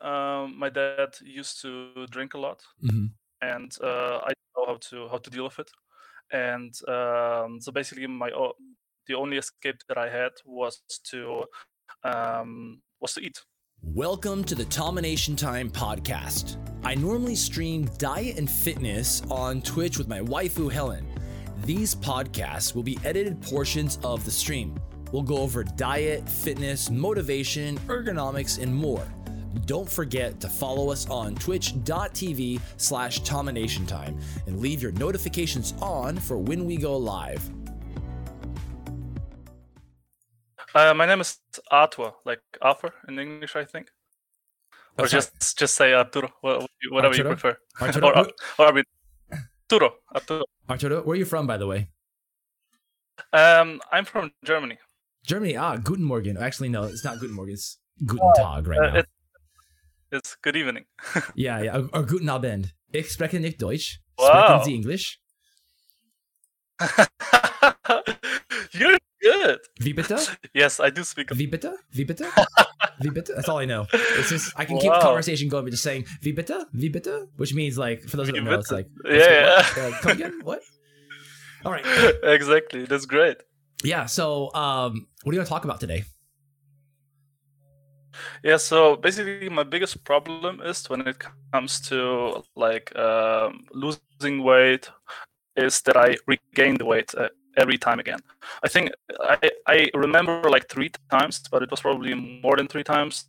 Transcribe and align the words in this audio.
um, 0.00 0.58
my 0.58 0.68
dad 0.68 1.14
used 1.22 1.60
to 1.62 2.06
drink 2.10 2.34
a 2.34 2.38
lot, 2.38 2.62
hmm 2.80 3.06
and 3.40 3.72
uh, 3.82 4.18
I 4.24 4.28
didn't 4.28 4.54
know 4.56 4.66
how 4.66 4.78
to 4.90 5.08
how 5.08 5.18
to 5.18 5.30
deal 5.30 5.44
with 5.44 5.58
it. 5.58 5.70
And 6.32 6.74
um, 6.88 7.60
so 7.60 7.70
basically, 7.72 8.06
my 8.06 8.30
o- 8.30 8.54
the 9.06 9.14
only 9.14 9.36
escape 9.38 9.80
that 9.88 9.96
I 9.96 10.08
had 10.08 10.32
was 10.44 10.82
to 11.10 11.44
um, 12.04 12.80
was 13.00 13.14
to 13.14 13.20
eat. 13.20 13.40
Welcome 13.82 14.42
to 14.44 14.54
the 14.54 14.64
Tomination 14.64 15.36
Time 15.36 15.70
podcast. 15.70 16.56
I 16.82 16.94
normally 16.94 17.36
stream 17.36 17.88
diet 17.98 18.38
and 18.38 18.50
fitness 18.50 19.22
on 19.30 19.62
Twitch 19.62 19.98
with 19.98 20.08
my 20.08 20.20
waifu 20.20 20.70
Helen. 20.70 21.06
These 21.64 21.94
podcasts 21.94 22.74
will 22.74 22.82
be 22.82 22.98
edited 23.04 23.40
portions 23.40 23.98
of 24.02 24.24
the 24.24 24.30
stream. 24.30 24.78
We'll 25.12 25.22
go 25.22 25.38
over 25.38 25.64
diet, 25.64 26.28
fitness, 26.28 26.90
motivation, 26.90 27.78
ergonomics, 27.86 28.62
and 28.62 28.74
more. 28.74 29.06
Don't 29.66 29.88
forget 29.88 30.40
to 30.40 30.48
follow 30.48 30.90
us 30.90 31.08
on 31.08 31.34
twitch.tv 31.36 32.60
slash 32.76 33.20
Domination 33.20 33.86
Time 33.86 34.18
and 34.46 34.60
leave 34.60 34.82
your 34.82 34.92
notifications 34.92 35.74
on 35.80 36.16
for 36.16 36.38
when 36.38 36.64
we 36.64 36.76
go 36.76 36.96
live. 36.96 37.42
Uh, 40.74 40.92
my 40.94 41.06
name 41.06 41.20
is 41.20 41.38
Arthur, 41.70 42.12
like 42.24 42.40
Arthur 42.60 42.92
in 43.08 43.18
English, 43.18 43.56
I 43.56 43.64
think, 43.64 43.88
or 44.98 45.08
sorry. 45.08 45.22
just 45.22 45.58
just 45.58 45.74
say 45.74 45.94
Arturo, 45.94 46.30
wha- 46.42 46.66
whatever 46.90 47.16
you 47.16 47.24
prefer. 47.24 47.56
Arturo, 47.80 48.08
or, 48.08 48.26
or 48.58 48.78
I 48.78 48.82
Arturo, 49.70 49.94
Arturo. 50.14 50.44
Arturo, 50.68 51.02
where 51.02 51.14
are 51.14 51.18
you 51.18 51.24
from, 51.24 51.46
by 51.46 51.56
the 51.56 51.66
way? 51.66 51.88
Um, 53.32 53.80
I'm 53.90 54.04
from 54.04 54.30
Germany. 54.44 54.78
Germany. 55.26 55.56
Ah, 55.56 55.76
Guten 55.76 56.04
Morgen. 56.04 56.36
Actually, 56.36 56.68
no, 56.68 56.84
it's 56.84 57.04
not 57.04 57.18
Guten 57.18 57.34
Morgen. 57.34 57.54
It's 57.54 57.78
Guten 58.06 58.32
Tag 58.36 58.66
right 58.66 58.78
Uh, 58.78 58.90
now. 58.90 58.96
it, 58.98 59.06
it's 60.12 60.36
good 60.42 60.56
evening. 60.56 60.84
Ja, 61.34 61.58
ja, 61.62 61.74
or, 61.76 61.88
or 61.92 62.06
Guten 62.06 62.28
Abend. 62.28 62.74
Ich 62.92 63.10
spreche 63.12 63.40
nicht 63.40 63.60
Deutsch. 63.60 64.00
Wow. 64.16 64.26
Sprechen 64.28 64.64
Sie 64.64 64.74
English? 64.74 65.18
You're 68.72 68.98
good. 69.20 69.60
Wie 69.80 69.92
bitte? 69.92 70.16
Yes, 70.54 70.78
I 70.80 70.90
do 70.90 71.02
speak. 71.04 71.30
Wie 71.36 71.46
bitte? 71.46 71.76
Wie 71.90 72.04
bitte? 72.04 72.26
Wie 73.00 73.10
bitte? 73.10 73.34
That's 73.34 73.48
all 73.48 73.58
I 73.60 73.66
know. 73.66 73.86
It's 73.92 74.30
just, 74.30 74.52
I 74.58 74.64
can 74.64 74.78
keep 74.78 74.92
the 74.92 75.00
conversation 75.00 75.48
going 75.48 75.64
by 75.64 75.70
just 75.70 75.82
saying, 75.82 76.04
Wie 76.22 76.32
bitte? 76.32 76.66
Wie 76.72 76.88
bitte? 76.88 77.28
Which 77.36 77.54
means, 77.54 77.76
like, 77.78 78.02
for 78.08 78.16
those 78.16 78.28
Wie 78.28 78.32
don't 78.32 78.44
know, 78.44 78.58
it's 78.58 78.70
like, 78.72 78.88
Yeah, 79.04 79.12
yeah. 79.16 79.56
what? 79.56 79.78
Uh, 79.78 79.98
come 80.00 80.12
again? 80.12 80.40
What? 80.42 80.60
All 81.64 81.72
right. 81.72 81.84
exactly. 82.22 82.86
That's 82.86 83.06
great. 83.06 83.38
Yeah, 83.84 84.06
so 84.06 84.52
um, 84.54 85.06
what 85.22 85.32
are 85.32 85.34
you 85.34 85.38
going 85.38 85.44
to 85.46 85.50
talk 85.50 85.64
about 85.64 85.78
today? 85.80 86.04
Yeah, 88.42 88.56
so 88.58 88.96
basically, 88.96 89.48
my 89.48 89.64
biggest 89.64 90.04
problem 90.04 90.60
is 90.60 90.88
when 90.90 91.02
it 91.06 91.18
comes 91.18 91.80
to 91.88 92.42
like 92.56 92.94
um, 92.96 93.66
losing 93.72 94.42
weight, 94.42 94.90
is 95.56 95.80
that 95.82 95.96
I 95.96 96.16
regain 96.26 96.76
the 96.76 96.84
weight 96.86 97.14
uh, 97.16 97.28
every 97.56 97.78
time 97.78 97.98
again. 97.98 98.20
I 98.62 98.68
think 98.68 98.90
I 99.20 99.50
I 99.66 99.90
remember 99.94 100.50
like 100.50 100.68
three 100.68 100.90
times, 101.10 101.42
but 101.50 101.62
it 101.62 101.70
was 101.70 101.80
probably 101.80 102.14
more 102.14 102.56
than 102.56 102.66
three 102.68 102.84
times 102.84 103.24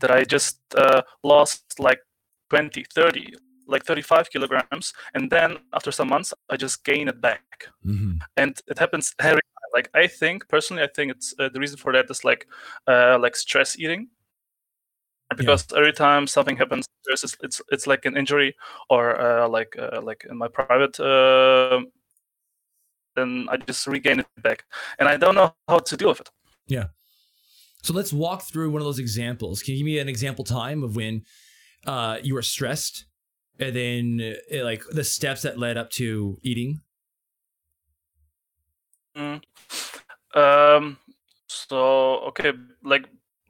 that 0.00 0.10
I 0.10 0.24
just 0.24 0.60
uh, 0.76 1.02
lost 1.22 1.78
like 1.78 2.00
20, 2.50 2.84
30, 2.94 3.34
like 3.66 3.84
35 3.84 4.30
kilograms, 4.30 4.92
and 5.14 5.30
then 5.30 5.58
after 5.72 5.92
some 5.92 6.08
months, 6.08 6.32
I 6.50 6.56
just 6.56 6.84
gain 6.84 7.08
it 7.08 7.20
back 7.20 7.68
Mm-hmm. 7.84 8.12
and 8.36 8.60
it 8.66 8.78
happens 8.78 9.14
every 9.20 9.40
like 9.74 9.88
i 9.94 10.06
think 10.06 10.48
personally 10.48 10.82
i 10.82 10.86
think 10.86 11.10
it's 11.10 11.34
uh, 11.38 11.48
the 11.52 11.60
reason 11.60 11.76
for 11.76 11.92
that 11.92 12.06
is 12.10 12.24
like 12.24 12.46
uh 12.88 13.18
like 13.20 13.36
stress 13.36 13.78
eating 13.78 14.08
because 15.36 15.66
every 15.76 15.92
time 15.92 16.26
something 16.26 16.56
happens 16.56 16.86
there's 17.06 17.22
this- 17.22 17.36
it's 17.42 17.60
it's 17.70 17.86
like 17.86 18.04
an 18.04 18.16
injury 18.16 18.54
or 18.90 19.18
uh, 19.20 19.48
like 19.48 19.74
uh, 19.78 20.00
like 20.02 20.24
in 20.30 20.36
my 20.36 20.48
private 20.48 20.98
uh, 21.00 21.80
then 23.16 23.46
i 23.50 23.56
just 23.56 23.86
regain 23.86 24.20
it 24.20 24.26
back 24.42 24.64
and 24.98 25.08
i 25.08 25.16
don't 25.16 25.34
know 25.34 25.52
how 25.68 25.78
to 25.78 25.96
deal 25.96 26.08
with 26.08 26.20
it 26.20 26.30
Yeah. 26.66 26.86
So 27.82 27.92
let's 27.92 28.12
walk 28.14 28.42
through 28.42 28.70
one 28.70 28.80
of 28.80 28.86
those 28.86 28.98
examples. 28.98 29.62
Can 29.62 29.72
you 29.74 29.80
give 29.80 29.84
me 29.84 29.98
an 29.98 30.08
example 30.08 30.42
time 30.42 30.82
of 30.82 30.96
when 30.96 31.22
uh, 31.86 32.16
you 32.22 32.32
were 32.32 32.40
stressed 32.42 33.04
and 33.60 33.76
then 33.76 34.36
uh, 34.50 34.64
like 34.64 34.82
the 34.90 35.04
steps 35.04 35.42
that 35.42 35.58
led 35.58 35.76
up 35.76 35.90
to 36.00 36.38
eating? 36.42 36.80
Mm. 39.14 39.42
Um. 40.34 40.96
So 41.46 42.20
okay, 42.32 42.52
like 42.82 43.04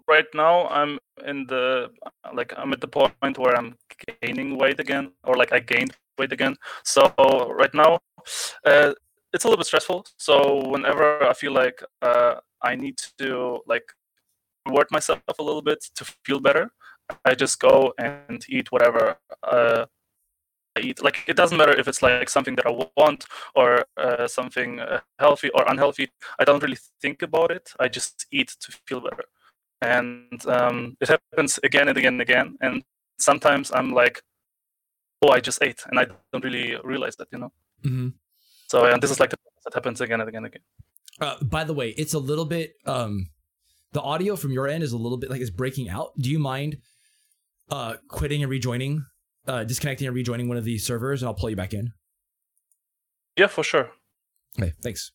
right 0.09 0.27
now 0.35 0.67
I'm 0.67 0.99
in 1.27 1.47
the 1.47 1.91
like 2.35 2.53
I'm 2.57 2.73
at 2.73 2.81
the 2.81 2.89
point 2.89 3.39
where 3.39 3.57
I'm 3.57 3.77
gaining 4.23 4.59
weight 4.59 4.81
again, 4.81 5.13
or 5.25 5.37
like 5.37 5.53
I 5.53 5.61
gained 5.61 5.93
weight 6.19 6.33
again. 6.33 6.57
So 6.83 7.13
right 7.51 7.75
now, 7.75 8.01
uh, 8.65 8.93
it's 9.33 9.45
a 9.45 9.49
little 9.49 9.59
bit 9.59 9.67
stressful. 9.67 10.07
So 10.17 10.69
whenever 10.69 11.25
I 11.25 11.33
feel 11.35 11.53
like 11.53 11.83
uh, 12.03 12.37
I 12.63 12.75
need 12.77 12.99
to 13.19 13.61
like 13.67 13.93
reward 14.67 14.89
myself 14.91 15.21
a 15.39 15.43
little 15.43 15.63
bit 15.63 15.85
to 15.97 16.05
feel 16.25 16.41
better, 16.41 16.71
I 17.25 17.35
just 17.35 17.61
go 17.61 17.93
and 17.99 18.45
eat 18.49 18.73
whatever 18.73 19.17
uh, 19.43 19.87
I 20.77 20.81
eat. 20.81 21.03
Like 21.03 21.25
it 21.27 21.37
doesn't 21.37 21.59
matter 21.59 21.73
if 21.79 21.89
it's 21.89 22.03
like 22.03 22.29
something 22.29 22.57
that 22.57 22.67
I 22.67 22.89
want 22.97 23.27
or 23.55 23.85
uh, 23.97 24.27
something 24.27 24.81
uh, 24.81 25.01
healthy 25.19 25.51
or 25.51 25.65
unhealthy. 25.69 26.11
I 26.39 26.45
don't 26.45 26.63
really 26.63 26.79
think 27.01 27.23
about 27.23 27.51
it. 27.51 27.73
I 27.79 27.89
just 27.89 28.27
eat 28.33 28.55
to 28.61 28.73
feel 28.87 29.01
better, 29.01 29.25
and 29.85 30.47
um, 30.47 30.97
it 31.01 31.09
happens 31.09 31.59
again 31.63 31.89
and 31.89 31.99
again 31.99 32.15
and 32.15 32.23
again. 32.23 32.57
And 32.61 32.83
sometimes 33.19 33.71
I'm 33.73 33.93
like, 33.93 34.23
"Oh, 35.23 35.31
I 35.31 35.41
just 35.41 35.63
ate," 35.63 35.83
and 35.87 35.99
I 35.99 36.07
don't 36.33 36.45
really 36.45 36.77
realize 36.83 37.17
that, 37.17 37.29
you 37.33 37.39
know. 37.39 37.53
Mm-hmm. 37.85 38.09
So 38.69 38.87
and 38.87 39.03
this 39.03 39.11
is 39.11 39.21
like 39.21 39.31
the 39.31 39.39
that 39.65 39.75
happens 39.75 40.01
again 40.01 40.21
and 40.21 40.29
again 40.29 40.45
and 40.45 40.55
again. 40.55 40.63
Uh, 41.21 41.43
by 41.43 41.65
the 41.65 41.75
way, 41.75 41.91
it's 41.97 42.15
a 42.15 42.19
little 42.19 42.45
bit 42.45 42.75
um 42.87 43.31
the 43.93 44.03
audio 44.03 44.37
from 44.37 44.53
your 44.53 44.69
end 44.69 44.83
is 44.83 44.93
a 44.93 44.99
little 44.99 45.19
bit 45.19 45.31
like 45.31 45.41
it's 45.41 45.51
breaking 45.51 45.89
out. 45.89 46.13
Do 46.19 46.31
you 46.31 46.39
mind 46.39 46.79
uh 47.71 47.95
quitting 48.09 48.43
and 48.43 48.51
rejoining, 48.51 49.07
uh 49.47 49.65
disconnecting 49.65 50.07
and 50.07 50.15
rejoining 50.15 50.49
one 50.49 50.57
of 50.57 50.65
these 50.65 50.87
servers 50.87 51.23
and 51.23 51.29
I'll 51.29 51.35
pull 51.35 51.51
you 51.51 51.57
back 51.57 51.73
in? 51.73 51.93
Yeah, 53.37 53.49
for 53.49 53.65
sure. 53.65 53.91
Okay, 54.59 54.73
thanks. 54.83 55.13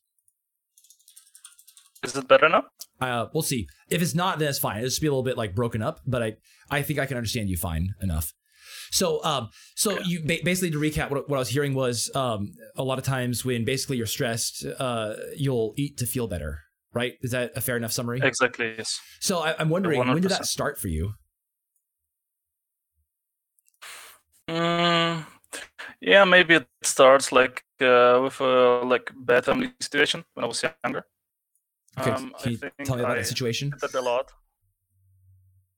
Is 2.04 2.16
it 2.16 2.28
better 2.28 2.50
now? 2.50 2.66
Uh 3.00 3.28
we'll 3.34 3.44
see. 3.44 3.68
If 3.90 4.02
it's 4.02 4.16
not, 4.16 4.40
then 4.40 4.50
it's 4.50 4.60
fine. 4.60 4.78
It'll 4.78 4.90
just 4.90 5.02
be 5.02 5.08
a 5.08 5.12
little 5.12 5.24
bit 5.24 5.38
like 5.38 5.56
broken 5.56 5.82
up, 5.82 6.00
but 6.06 6.22
I 6.24 6.36
I 6.70 6.82
think 6.82 7.00
I 7.00 7.06
can 7.06 7.18
understand 7.18 7.50
you 7.50 7.58
fine 7.58 7.96
enough. 8.02 8.34
So 8.92 9.24
um 9.24 9.50
so 9.76 10.00
you 10.00 10.22
ba- 10.26 10.40
basically 10.44 10.72
to 10.72 10.78
recap 10.80 11.10
what, 11.12 11.30
what 11.30 11.38
I 11.38 11.40
was 11.40 11.50
hearing 11.50 11.74
was 11.74 12.10
um 12.16 12.54
a 12.76 12.84
lot 12.84 12.98
of 12.98 13.06
times 13.06 13.46
when 13.46 13.66
basically 13.66 13.98
you're 13.98 14.08
stressed, 14.08 14.66
uh 14.80 15.14
you'll 15.36 15.74
eat 15.78 15.98
to 15.98 16.06
feel 16.06 16.28
better, 16.28 16.60
right? 16.94 17.14
Is 17.22 17.32
that 17.32 17.52
a 17.56 17.62
fair 17.62 17.78
enough 17.78 17.92
summary? 17.92 18.20
Exactly. 18.24 18.76
Yes. 18.78 19.00
So 19.20 19.40
I, 19.40 19.56
I'm 19.60 19.70
wondering 19.70 20.00
when 20.00 20.22
did 20.22 20.32
that 20.32 20.46
start 20.46 20.78
for 20.78 20.88
you? 20.88 21.14
Mm, 24.50 25.26
yeah, 26.02 26.26
maybe 26.26 26.56
it 26.56 26.68
starts 26.82 27.32
like 27.32 27.64
uh, 27.82 28.20
with 28.24 28.40
a 28.42 28.82
like 28.84 29.12
bad 29.16 29.46
family 29.46 29.72
situation 29.80 30.26
when 30.34 30.44
I 30.44 30.48
was 30.48 30.64
younger. 30.84 31.06
Okay, 31.98 32.12
Um, 32.16 32.34
can 32.38 32.38
I 32.44 32.50
you 32.52 32.58
think 32.60 32.74
tell 32.84 32.96
me 32.96 33.04
about 33.04 33.18
I 33.18 33.18
that 33.18 33.28
situation? 33.28 33.72
did 33.72 33.82
that 33.82 33.96
a 33.96 34.02
lot, 34.02 34.32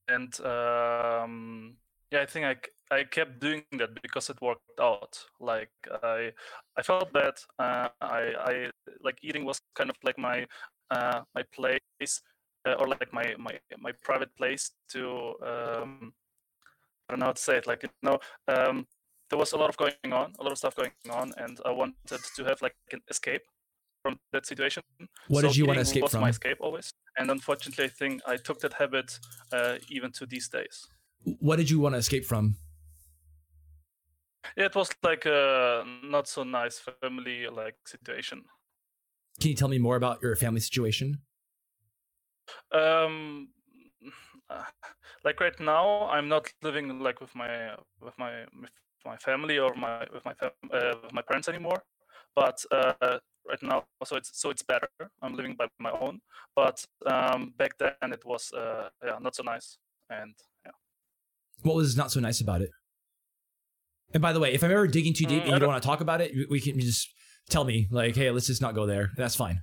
and 0.07 0.39
um, 0.45 1.75
yeah, 2.11 2.21
I 2.21 2.25
think 2.25 2.45
I 2.45 2.55
I 2.95 3.03
kept 3.05 3.39
doing 3.39 3.63
that 3.79 4.01
because 4.01 4.29
it 4.29 4.41
worked 4.41 4.79
out. 4.79 5.17
Like 5.39 5.71
I 6.03 6.31
I 6.77 6.81
felt 6.83 7.13
that 7.13 7.39
Uh, 7.59 7.89
I 8.01 8.33
I 8.37 8.71
like 9.03 9.17
eating 9.23 9.45
was 9.45 9.61
kind 9.75 9.89
of 9.89 9.95
like 10.03 10.17
my 10.17 10.47
uh, 10.91 11.21
my 11.35 11.43
place 11.53 12.21
uh, 12.67 12.73
or 12.79 12.87
like 12.87 13.13
my 13.13 13.35
my 13.37 13.59
my 13.79 13.91
private 14.03 14.35
place 14.37 14.71
to 14.89 15.35
um, 15.43 16.13
I 17.09 17.13
don't 17.13 17.19
know 17.19 17.27
how 17.27 17.33
to 17.33 17.41
say 17.41 17.57
it. 17.57 17.67
Like 17.67 17.83
you 17.83 17.89
know, 18.03 18.19
um, 18.47 18.87
there 19.29 19.39
was 19.39 19.53
a 19.53 19.57
lot 19.57 19.69
of 19.69 19.77
going 19.77 20.13
on, 20.13 20.33
a 20.39 20.43
lot 20.43 20.51
of 20.51 20.57
stuff 20.57 20.75
going 20.75 20.91
on, 21.09 21.33
and 21.37 21.59
I 21.65 21.71
wanted 21.71 22.21
to 22.35 22.43
have 22.45 22.61
like 22.61 22.75
an 22.91 23.01
escape 23.09 23.43
from 24.01 24.19
that 24.33 24.45
situation. 24.45 24.83
What 25.27 25.41
So 25.41 25.47
did 25.47 25.57
you 25.57 25.65
want 25.65 25.77
to 25.77 25.81
escape 25.81 26.03
was 26.03 26.11
from? 26.11 26.21
my 26.21 26.29
escape 26.29 26.57
always, 26.59 26.93
and 27.17 27.29
unfortunately, 27.31 27.85
I 27.85 27.89
think 27.89 28.21
I 28.27 28.37
took 28.37 28.59
that 28.61 28.73
habit 28.73 29.19
uh, 29.51 29.77
even 29.89 30.11
to 30.13 30.25
these 30.25 30.49
days. 30.49 30.87
What 31.39 31.57
did 31.57 31.69
you 31.69 31.79
want 31.79 31.95
to 31.95 31.99
escape 31.99 32.25
from? 32.25 32.55
Yeah, 34.57 34.65
it 34.65 34.75
was 34.75 34.89
like 35.03 35.25
a 35.25 35.83
not 36.03 36.27
so 36.27 36.43
nice 36.43 36.79
family 36.79 37.47
like 37.47 37.75
situation. 37.85 38.43
Can 39.39 39.49
you 39.49 39.55
tell 39.55 39.67
me 39.69 39.77
more 39.79 39.95
about 39.95 40.21
your 40.21 40.35
family 40.35 40.59
situation? 40.59 41.21
Um, 42.71 43.49
like 45.23 45.39
right 45.39 45.59
now, 45.59 46.09
I'm 46.09 46.27
not 46.27 46.51
living 46.61 46.99
like 46.99 47.21
with 47.21 47.33
my 47.35 47.75
with 48.01 48.17
my 48.17 48.41
with 48.61 48.71
my 49.05 49.17
family 49.17 49.57
or 49.59 49.73
my 49.75 50.05
with 50.13 50.25
my 50.25 50.33
fam- 50.33 50.51
uh, 50.71 50.95
with 51.03 51.13
my 51.13 51.21
parents 51.21 51.47
anymore. 51.47 51.83
But 52.35 52.63
uh, 52.71 53.19
right 53.47 53.61
now, 53.63 53.85
so 54.05 54.15
it's 54.15 54.31
so 54.39 54.49
it's 54.49 54.63
better. 54.63 54.89
I'm 55.21 55.35
living 55.35 55.55
by 55.55 55.67
my 55.79 55.91
own. 55.91 56.21
But 56.55 56.85
um, 57.05 57.53
back 57.57 57.77
then, 57.77 58.13
it 58.13 58.23
was 58.25 58.51
uh, 58.53 58.89
yeah 59.03 59.17
not 59.19 59.35
so 59.35 59.43
nice. 59.43 59.77
And 60.09 60.35
yeah, 60.65 60.71
What 61.63 61.75
was 61.75 61.95
not 61.95 62.11
so 62.11 62.19
nice 62.19 62.41
about 62.41 62.61
it? 62.61 62.69
And 64.13 64.21
by 64.21 64.33
the 64.33 64.39
way, 64.39 64.53
if 64.53 64.63
I'm 64.63 64.71
ever 64.71 64.87
digging 64.87 65.13
too 65.13 65.25
deep 65.25 65.43
Mm, 65.43 65.45
and 65.45 65.47
you 65.47 65.51
don't 65.51 65.59
don't- 65.61 65.69
want 65.69 65.83
to 65.83 65.87
talk 65.87 66.01
about 66.01 66.21
it, 66.21 66.49
we 66.49 66.59
can 66.59 66.79
just 66.79 67.13
tell 67.49 67.63
me 67.63 67.87
like, 67.91 68.15
hey, 68.15 68.29
let's 68.31 68.47
just 68.47 68.61
not 68.61 68.75
go 68.75 68.85
there. 68.85 69.11
That's 69.15 69.35
fine. 69.35 69.61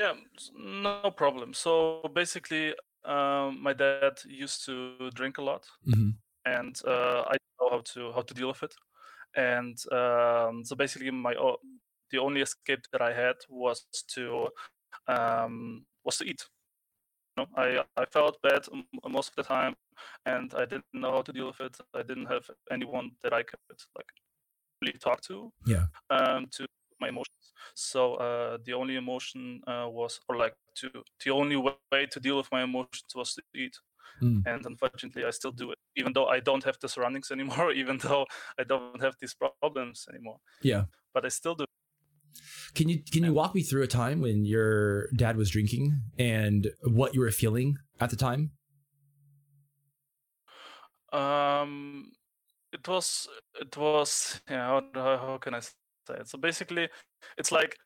Yeah, 0.00 0.14
no 0.56 1.10
problem. 1.10 1.54
So 1.54 2.02
basically, 2.14 2.74
um, 3.04 3.62
my 3.62 3.72
dad 3.72 4.18
used 4.26 4.64
to 4.66 5.10
drink 5.14 5.38
a 5.38 5.42
lot, 5.42 5.66
hmm 5.84 6.10
and 6.46 6.78
uh, 6.86 7.24
I 7.28 7.36
know 7.60 7.70
how 7.70 7.80
to 7.94 8.12
how 8.12 8.22
to 8.22 8.34
deal 8.34 8.48
with 8.48 8.62
it. 8.62 8.74
And 9.36 9.76
um, 9.92 10.64
so 10.64 10.76
basically, 10.76 11.10
my 11.10 11.34
the 12.10 12.18
only 12.18 12.40
escape 12.40 12.84
that 12.92 13.02
I 13.02 13.12
had 13.12 13.36
was 13.48 13.86
to 14.14 14.48
um, 15.08 15.84
was 16.04 16.18
to 16.18 16.24
eat. 16.24 16.42
You 17.36 17.44
know, 17.44 17.48
I 17.56 17.84
I 17.96 18.04
felt 18.06 18.40
bad 18.42 18.62
most 19.08 19.30
of 19.30 19.36
the 19.36 19.42
time, 19.42 19.74
and 20.26 20.52
I 20.54 20.64
didn't 20.64 20.84
know 20.92 21.12
how 21.12 21.22
to 21.22 21.32
deal 21.32 21.46
with 21.46 21.60
it. 21.60 21.76
I 21.94 22.02
didn't 22.02 22.26
have 22.26 22.48
anyone 22.70 23.12
that 23.22 23.32
I 23.32 23.42
could 23.42 23.58
like 23.96 24.10
really 24.80 24.98
talk 24.98 25.20
to. 25.22 25.52
Yeah. 25.66 25.86
Um, 26.10 26.46
to 26.52 26.66
my 27.00 27.08
emotions. 27.08 27.52
So 27.74 28.14
uh, 28.14 28.58
the 28.64 28.72
only 28.72 28.96
emotion 28.96 29.60
uh, 29.66 29.86
was, 29.88 30.20
or 30.28 30.36
like 30.36 30.54
to 30.76 30.90
the 31.24 31.30
only 31.30 31.56
way 31.56 32.06
to 32.10 32.20
deal 32.20 32.36
with 32.36 32.50
my 32.52 32.62
emotions 32.62 33.12
was 33.14 33.34
to 33.34 33.42
eat. 33.54 33.76
Mm. 34.22 34.46
And 34.46 34.66
unfortunately, 34.66 35.24
I 35.24 35.30
still 35.30 35.50
do 35.50 35.72
it, 35.72 35.78
even 35.96 36.12
though 36.12 36.26
I 36.26 36.40
don't 36.40 36.64
have 36.64 36.78
the 36.80 36.88
surroundings 36.88 37.30
anymore, 37.36 37.72
even 37.72 37.98
though 37.98 38.26
I 38.58 38.64
don't 38.64 39.02
have 39.02 39.14
these 39.20 39.34
problems 39.34 40.06
anymore. 40.08 40.38
Yeah. 40.62 40.84
But 41.12 41.24
I 41.24 41.28
still 41.28 41.54
do. 41.54 41.64
Can 42.74 42.88
you 42.88 43.02
can 43.10 43.24
you 43.24 43.32
walk 43.32 43.54
me 43.54 43.62
through 43.62 43.82
a 43.82 43.86
time 43.86 44.20
when 44.20 44.44
your 44.44 45.08
dad 45.16 45.36
was 45.36 45.50
drinking 45.50 46.00
and 46.18 46.68
what 46.82 47.14
you 47.14 47.20
were 47.20 47.30
feeling 47.30 47.78
at 48.00 48.10
the 48.10 48.16
time? 48.16 48.50
Um, 51.12 52.10
it 52.72 52.86
was 52.88 53.28
it 53.60 53.76
was 53.76 54.40
yeah. 54.50 54.66
How, 54.66 54.82
how 54.94 55.38
can 55.38 55.54
I 55.54 55.60
say 55.60 55.74
it? 56.10 56.28
So 56.28 56.38
basically, 56.38 56.88
it's 57.38 57.52
like 57.52 57.76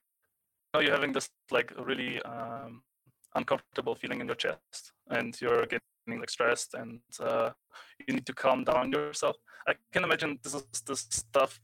you 0.75 0.81
know, 0.81 0.81
you're 0.81 0.95
having 0.95 1.13
this 1.13 1.29
like 1.51 1.73
really 1.79 2.23
um, 2.23 2.83
uncomfortable 3.35 3.95
feeling 3.95 4.21
in 4.21 4.27
your 4.27 4.37
chest, 4.37 4.93
and 5.11 5.39
you're 5.41 5.67
getting 5.67 6.21
like 6.21 6.31
stressed, 6.31 6.75
and 6.75 7.01
uh, 7.21 7.51
you 8.07 8.15
need 8.15 8.27
to 8.27 8.33
calm 8.33 8.65
down 8.65 8.93
yourself. 8.93 9.37
I 9.67 9.75
can 9.93 10.05
imagine 10.05 10.39
this 10.43 10.55
is 10.55 10.65
this 10.87 11.07
stuff, 11.11 11.61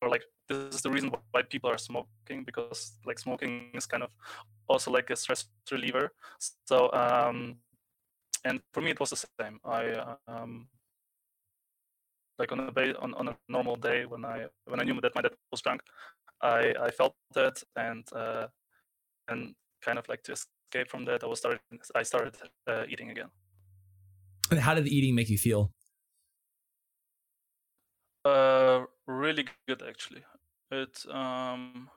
or 0.00 0.08
like 0.08 0.22
this 0.48 0.74
is 0.76 0.82
the 0.82 0.90
reason 0.90 1.12
why 1.30 1.42
people 1.42 1.70
are 1.70 1.78
smoking 1.78 2.44
because 2.44 2.98
like 3.04 3.18
smoking 3.18 3.70
is 3.74 3.86
kind 3.86 4.02
of 4.02 4.10
also 4.68 4.90
like 4.90 5.10
a 5.10 5.16
stress 5.16 5.46
reliever. 5.70 6.12
So 6.66 6.90
um, 6.92 7.56
and 8.44 8.60
for 8.72 8.80
me 8.80 8.90
it 8.90 9.00
was 9.00 9.10
the 9.10 9.26
same. 9.40 9.60
I 9.64 10.16
um, 10.26 10.68
like 12.38 12.52
on 12.52 12.60
a 12.60 12.72
ba- 12.72 12.98
on, 13.00 13.14
on 13.14 13.28
a 13.28 13.36
normal 13.48 13.76
day 13.76 14.06
when 14.06 14.24
I 14.24 14.46
when 14.66 14.80
I 14.80 14.84
knew 14.84 15.00
that 15.00 15.14
my 15.14 15.22
dad 15.22 15.32
was 15.50 15.60
drunk, 15.60 15.82
I 16.40 16.74
I 16.80 16.90
felt 16.90 17.14
that 17.34 17.62
and 17.76 18.04
uh, 18.14 18.46
and 19.28 19.54
kind 19.82 19.98
of 19.98 20.08
like 20.08 20.22
to 20.24 20.32
escape 20.32 20.88
from 20.88 21.04
that, 21.04 21.24
I 21.24 21.26
was 21.26 21.38
started 21.38 21.60
I 21.94 22.02
started 22.02 22.36
uh, 22.66 22.84
eating 22.88 23.10
again. 23.10 23.28
And 24.50 24.60
how 24.60 24.74
did 24.74 24.84
the 24.84 24.96
eating 24.96 25.14
make 25.14 25.28
you 25.28 25.38
feel? 25.38 25.72
Uh, 28.24 28.84
really 29.06 29.46
good 29.66 29.82
actually. 29.86 30.22
It 30.70 31.06
um, 31.10 31.90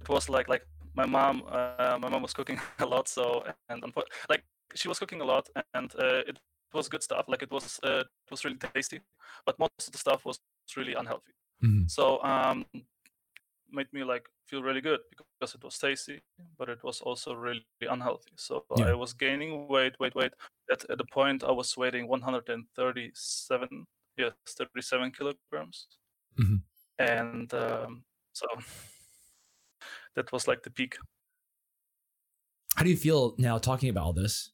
it 0.00 0.08
was 0.08 0.28
like 0.28 0.48
like 0.48 0.66
my 0.94 1.06
mom 1.06 1.42
uh, 1.48 1.98
my 2.00 2.08
mom 2.08 2.22
was 2.22 2.32
cooking 2.34 2.60
a 2.78 2.86
lot, 2.86 3.08
so 3.08 3.44
and 3.68 3.82
like 4.28 4.44
she 4.74 4.88
was 4.88 4.98
cooking 4.98 5.20
a 5.20 5.24
lot 5.24 5.48
and 5.74 5.94
uh, 5.96 6.22
it 6.26 6.38
was 6.72 6.88
good 6.88 7.02
stuff. 7.02 7.24
Like 7.28 7.42
it 7.42 7.50
was 7.50 7.80
uh, 7.82 8.00
it 8.00 8.30
was 8.30 8.44
really 8.44 8.58
tasty, 8.58 9.00
but 9.46 9.58
most 9.58 9.86
of 9.86 9.92
the 9.92 9.98
stuff 9.98 10.24
was 10.24 10.40
really 10.76 10.94
unhealthy. 10.94 11.32
Mhm. 11.62 11.90
So 11.90 12.22
um, 12.22 12.64
made 13.70 13.92
me 13.92 14.04
like 14.04 14.28
feel 14.46 14.62
really 14.62 14.80
good 14.80 15.00
because 15.10 15.54
it 15.54 15.62
was 15.64 15.78
tasty, 15.78 16.20
but 16.58 16.68
it 16.68 16.82
was 16.84 17.00
also 17.00 17.34
really 17.34 17.64
unhealthy. 17.80 18.32
So 18.36 18.64
Yeah. 18.76 18.86
I 18.86 18.94
was 18.94 19.12
gaining 19.14 19.68
weight, 19.68 19.98
weight, 20.00 20.14
weight. 20.14 20.34
At 20.70 20.84
at 20.90 20.98
the 20.98 21.06
point 21.12 21.44
I 21.44 21.52
was 21.52 21.76
weighing 21.76 22.08
137, 22.08 23.86
yes, 24.16 24.32
37 24.56 25.12
kilograms, 25.12 25.86
Mhm. 26.38 26.62
and 26.98 27.52
um, 27.54 28.04
so 28.32 28.46
that 30.14 30.30
was 30.32 30.46
like 30.48 30.62
the 30.62 30.70
peak. 30.70 30.96
How 32.76 32.84
do 32.84 32.90
you 32.90 32.96
feel 32.96 33.34
now 33.38 33.58
talking 33.58 33.88
about 33.88 34.04
all 34.04 34.12
this? 34.12 34.50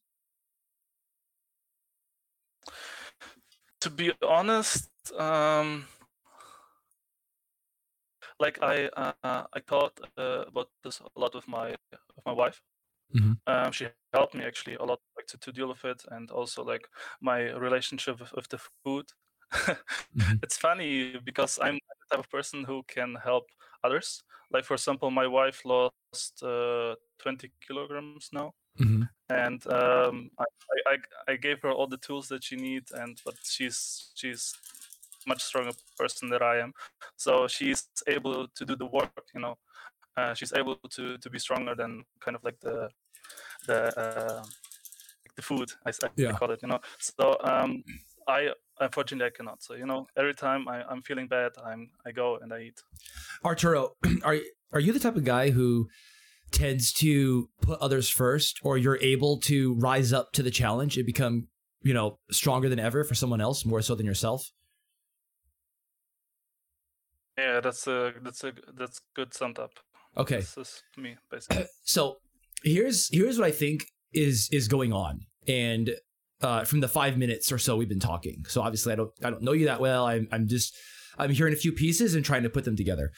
to 3.81 3.91
be 3.91 4.13
honest, 4.23 4.89
um, 5.19 5.87
like 8.41 8.59
I 8.63 8.87
uh, 8.97 9.13
I 9.53 9.61
thought 9.67 9.99
uh, 10.19 10.45
about 10.49 10.69
this 10.83 11.01
a 11.01 11.21
lot 11.21 11.35
with 11.35 11.49
my 11.49 11.71
with 11.89 12.25
my 12.25 12.33
wife. 12.33 12.63
Mhm. 13.15 13.39
Um, 13.47 13.73
she 13.73 13.87
helped 14.13 14.35
me 14.35 14.45
actually 14.45 14.75
a 14.77 14.85
lot, 14.85 15.01
like 15.17 15.27
to, 15.29 15.39
to 15.39 15.53
deal 15.53 15.69
with 15.69 15.85
it, 15.85 16.05
and 16.11 16.31
also 16.31 16.65
like 16.65 16.89
my 17.21 17.53
relationship 17.53 18.21
with, 18.21 18.33
with 18.33 18.49
the 18.49 18.59
food. 18.85 19.07
Mhm. 20.17 20.43
It's 20.43 20.59
funny 20.59 21.17
because 21.25 21.59
I'm 21.63 21.75
the 21.75 22.17
type 22.17 22.19
of 22.25 22.31
person 22.31 22.65
who 22.65 22.83
can 22.85 23.15
help 23.17 23.45
others. 23.85 24.23
Like 24.51 24.65
for 24.65 24.75
example, 24.75 25.11
my 25.11 25.27
wife 25.27 25.65
lost 25.65 26.43
uh, 26.43 26.95
20 27.19 27.51
kilograms 27.67 28.29
now 28.33 28.53
Mhm. 28.79 29.09
and 29.31 29.67
um, 29.67 30.31
I, 30.39 30.45
I- 30.45 30.95
I 30.95 30.99
I 31.33 31.37
gave 31.37 31.63
her 31.63 31.73
all 31.73 31.87
the 31.89 31.97
tools 31.99 32.29
that 32.29 32.45
she 32.45 32.57
needs, 32.57 32.93
and 32.93 33.21
but 33.25 33.35
she's 33.43 34.13
she's 34.15 34.55
much 35.27 35.43
stronger 35.43 35.73
person 35.99 36.29
than 36.31 36.43
I 36.43 36.59
am, 36.63 36.73
so 37.17 37.49
she's 37.49 37.89
able 38.07 38.47
to 38.49 38.65
do 38.65 38.77
the 38.77 38.87
work. 38.87 39.27
You 39.35 39.41
know, 39.41 39.59
uh, 40.17 40.35
she's 40.35 40.53
able 40.53 40.77
to 40.91 41.19
to 41.19 41.31
be 41.31 41.39
stronger 41.39 41.75
than 41.75 42.05
kind 42.21 42.37
of 42.37 42.45
like 42.45 42.61
the 42.61 42.91
the 43.67 43.79
uh, 43.99 44.45
the 45.37 45.43
food 45.43 45.73
I 45.87 45.93
Yeah. 46.17 46.33
call 46.39 46.51
it. 46.53 46.63
You 46.63 46.69
know, 46.69 46.81
so 46.99 47.37
um, 47.43 47.83
I 48.29 48.49
unfortunately 48.81 49.27
I 49.27 49.31
cannot. 49.31 49.63
So 49.63 49.75
you 49.75 49.87
know, 49.87 50.07
every 50.17 50.35
time 50.35 50.69
I, 50.69 50.83
I'm 50.89 51.03
feeling 51.03 51.29
bad, 51.29 51.53
I'm 51.65 51.91
I 52.07 52.13
go 52.13 52.39
and 52.41 52.53
I 52.53 52.61
eat. 52.61 52.81
Arturo, 53.45 53.93
are 54.25 54.39
are 54.73 54.81
you 54.81 54.93
the 54.93 55.01
type 55.01 55.17
of 55.17 55.25
guy 55.25 55.51
who 55.51 55.89
tends 56.51 56.93
to 56.93 57.49
put 57.61 57.79
others 57.81 58.09
first, 58.09 58.61
or 58.63 58.79
you're 58.79 58.99
able 59.01 59.39
to 59.41 59.75
rise 59.75 60.13
up 60.13 60.33
to 60.33 60.43
the 60.43 60.51
challenge 60.51 60.97
and 60.97 61.07
become, 61.07 61.49
you 61.83 61.93
know, 61.95 62.19
stronger 62.31 62.69
than 62.69 62.79
ever 62.79 63.05
for 63.05 63.15
someone 63.15 63.41
else, 63.41 63.65
more 63.65 63.83
so 63.83 63.95
than 63.95 64.07
yourself? 64.07 64.51
Yeah, 67.39 67.61
that's 67.61 67.87
a 67.87 68.15
that's 68.23 68.45
a 68.45 68.53
that's 68.75 69.01
good 69.15 69.35
summed 69.35 69.59
up. 69.59 69.73
Okay. 70.17 70.37
This 70.37 70.57
is 70.57 70.83
me 70.97 71.17
basically. 71.31 71.67
so 71.85 72.17
here's 72.65 73.09
here's 73.13 73.39
what 73.39 73.47
I 73.47 73.51
think 73.51 73.87
is 74.13 74.49
is 74.51 74.69
going 74.69 74.93
on, 74.93 75.21
and 75.47 75.91
uh, 76.43 76.65
from 76.65 76.81
the 76.81 76.89
five 76.89 77.17
minutes 77.17 77.51
or 77.51 77.59
so 77.59 77.77
we've 77.77 77.89
been 77.89 78.01
talking. 78.01 78.45
So 78.49 78.63
obviously 78.63 78.93
I 78.93 78.97
don't 78.97 79.11
I 79.23 79.31
don't 79.31 79.43
know 79.43 79.53
you 79.53 79.67
that 79.67 79.81
well. 79.81 80.07
I'm 80.07 80.29
I'm 80.31 80.49
just 80.49 80.75
I'm 81.19 81.31
hearing 81.31 81.55
a 81.55 81.57
few 81.57 81.73
pieces 81.73 82.15
and 82.15 82.25
trying 82.25 82.43
to 82.43 82.51
put 82.51 82.65
them 82.65 82.77
together. 82.77 83.11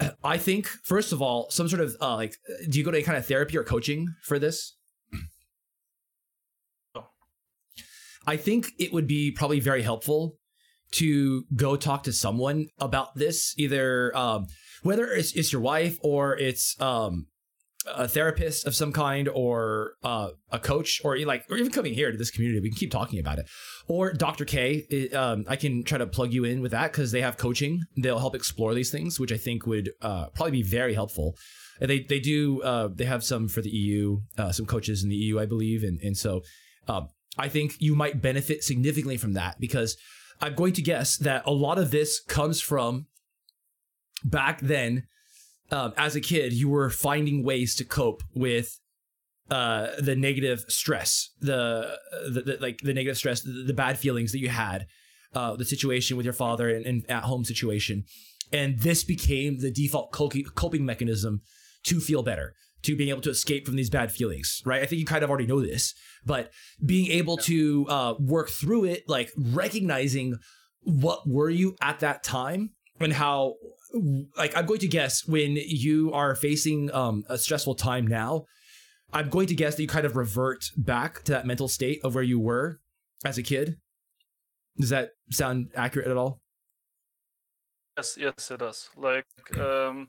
I 0.24 0.38
think 0.38 0.66
first 0.66 1.12
of 1.12 1.22
all, 1.22 1.50
some 1.50 1.68
sort 1.68 1.82
of 1.82 1.96
uh, 2.00 2.16
like, 2.16 2.34
do 2.68 2.78
you 2.78 2.84
go 2.84 2.90
to 2.90 2.96
any 2.96 3.04
kind 3.04 3.18
of 3.18 3.26
therapy 3.26 3.56
or 3.56 3.64
coaching 3.64 4.08
for 4.22 4.38
this? 4.38 4.74
I 8.26 8.36
think 8.36 8.72
it 8.78 8.92
would 8.92 9.06
be 9.06 9.30
probably 9.30 9.58
very 9.58 9.80
helpful 9.80 10.36
to 10.92 11.44
go 11.56 11.76
talk 11.76 12.02
to 12.02 12.12
someone 12.12 12.66
about 12.78 13.14
this, 13.14 13.54
either 13.56 14.14
um, 14.14 14.48
whether 14.82 15.06
it's, 15.06 15.32
it's 15.32 15.50
your 15.50 15.62
wife 15.62 15.96
or 16.02 16.36
it's 16.36 16.78
um, 16.78 17.26
a 17.94 18.08
therapist 18.08 18.66
of 18.66 18.74
some 18.74 18.92
kind 18.92 19.28
or 19.28 19.94
uh, 20.02 20.30
a 20.50 20.58
coach 20.58 21.00
or 21.04 21.18
like 21.20 21.44
or 21.50 21.56
even 21.56 21.72
coming 21.72 21.94
here 21.94 22.10
to 22.10 22.18
this 22.18 22.30
community 22.30 22.60
we 22.60 22.70
can 22.70 22.76
keep 22.76 22.90
talking 22.90 23.18
about 23.18 23.38
it. 23.38 23.48
Or 23.86 24.12
dr 24.12 24.44
k 24.44 24.86
it, 24.90 25.14
um, 25.14 25.44
i 25.48 25.56
can 25.56 25.84
try 25.84 25.98
to 25.98 26.06
plug 26.06 26.32
you 26.32 26.44
in 26.44 26.60
with 26.60 26.72
that 26.72 26.92
because 26.92 27.12
they 27.12 27.20
have 27.20 27.36
coaching. 27.36 27.82
They'll 27.96 28.18
help 28.18 28.34
explore 28.34 28.74
these 28.74 28.90
things 28.90 29.18
which 29.18 29.32
i 29.32 29.36
think 29.36 29.66
would 29.66 29.90
uh, 30.02 30.26
probably 30.34 30.52
be 30.52 30.62
very 30.62 30.94
helpful. 30.94 31.36
And 31.80 31.88
they 31.88 32.00
they 32.00 32.20
do 32.20 32.62
uh, 32.62 32.88
they 32.92 33.04
have 33.04 33.22
some 33.24 33.48
for 33.48 33.60
the 33.60 33.70
eu 33.70 34.20
uh, 34.36 34.52
some 34.52 34.66
coaches 34.66 35.02
in 35.02 35.08
the 35.08 35.16
eu 35.16 35.38
i 35.38 35.46
believe. 35.46 35.82
And 35.82 36.00
and 36.02 36.16
so 36.16 36.42
um, 36.86 37.08
i 37.36 37.48
think 37.48 37.74
you 37.78 37.94
might 37.94 38.20
benefit 38.22 38.64
significantly 38.64 39.16
from 39.16 39.34
that 39.34 39.60
because 39.60 39.96
i'm 40.40 40.54
going 40.54 40.72
to 40.74 40.82
guess 40.82 41.16
that 41.16 41.42
a 41.46 41.52
lot 41.52 41.78
of 41.78 41.90
this 41.90 42.20
comes 42.20 42.60
from 42.60 43.06
back 44.24 44.60
then 44.60 45.06
um, 45.70 45.92
as 45.96 46.16
a 46.16 46.20
kid, 46.20 46.52
you 46.52 46.68
were 46.68 46.90
finding 46.90 47.42
ways 47.44 47.74
to 47.76 47.84
cope 47.84 48.22
with 48.34 48.78
uh, 49.50 49.88
the 49.98 50.16
negative 50.16 50.64
stress, 50.68 51.30
the, 51.40 51.98
the, 52.30 52.42
the 52.42 52.58
like 52.60 52.78
the 52.82 52.94
negative 52.94 53.16
stress, 53.16 53.42
the, 53.42 53.64
the 53.66 53.74
bad 53.74 53.98
feelings 53.98 54.32
that 54.32 54.38
you 54.38 54.48
had, 54.48 54.86
uh, 55.34 55.56
the 55.56 55.64
situation 55.64 56.16
with 56.16 56.24
your 56.24 56.32
father 56.34 56.68
and, 56.68 56.86
and 56.86 57.10
at 57.10 57.24
home 57.24 57.44
situation, 57.44 58.04
and 58.52 58.78
this 58.80 59.04
became 59.04 59.58
the 59.58 59.70
default 59.70 60.12
coping 60.12 60.44
coping 60.54 60.84
mechanism 60.84 61.40
to 61.84 62.00
feel 62.00 62.22
better. 62.22 62.54
to 62.82 62.96
being 62.96 63.10
able 63.10 63.20
to 63.22 63.30
escape 63.30 63.66
from 63.66 63.76
these 63.76 63.90
bad 63.90 64.12
feelings, 64.12 64.62
right? 64.64 64.82
I 64.82 64.86
think 64.86 65.00
you 65.00 65.06
kind 65.06 65.24
of 65.24 65.30
already 65.30 65.46
know 65.46 65.60
this, 65.60 65.94
but 66.24 66.50
being 66.84 67.10
able 67.10 67.36
to 67.38 67.86
uh, 67.88 68.14
work 68.20 68.50
through 68.50 68.84
it, 68.84 69.08
like 69.08 69.32
recognizing 69.36 70.36
what 70.82 71.28
were 71.28 71.50
you 71.50 71.76
at 71.80 72.00
that 72.00 72.22
time 72.22 72.70
and 73.00 73.12
how, 73.12 73.54
like, 74.36 74.56
I'm 74.56 74.66
going 74.66 74.80
to 74.80 74.88
guess 74.88 75.26
when 75.26 75.56
you 75.56 76.12
are 76.12 76.34
facing 76.34 76.92
um, 76.92 77.24
a 77.28 77.38
stressful 77.38 77.74
time 77.74 78.06
now, 78.06 78.44
I'm 79.12 79.28
going 79.28 79.46
to 79.46 79.54
guess 79.54 79.76
that 79.76 79.82
you 79.82 79.88
kind 79.88 80.04
of 80.04 80.16
revert 80.16 80.70
back 80.76 81.22
to 81.24 81.32
that 81.32 81.46
mental 81.46 81.68
state 81.68 82.00
of 82.04 82.14
where 82.14 82.24
you 82.24 82.38
were 82.38 82.80
as 83.24 83.38
a 83.38 83.42
kid. 83.42 83.76
Does 84.78 84.90
that 84.90 85.10
sound 85.30 85.70
accurate 85.74 86.08
at 86.08 86.16
all? 86.16 86.40
Yes, 87.96 88.16
yes, 88.20 88.50
it 88.50 88.60
does. 88.60 88.90
Like, 88.96 89.26
um, 89.58 90.08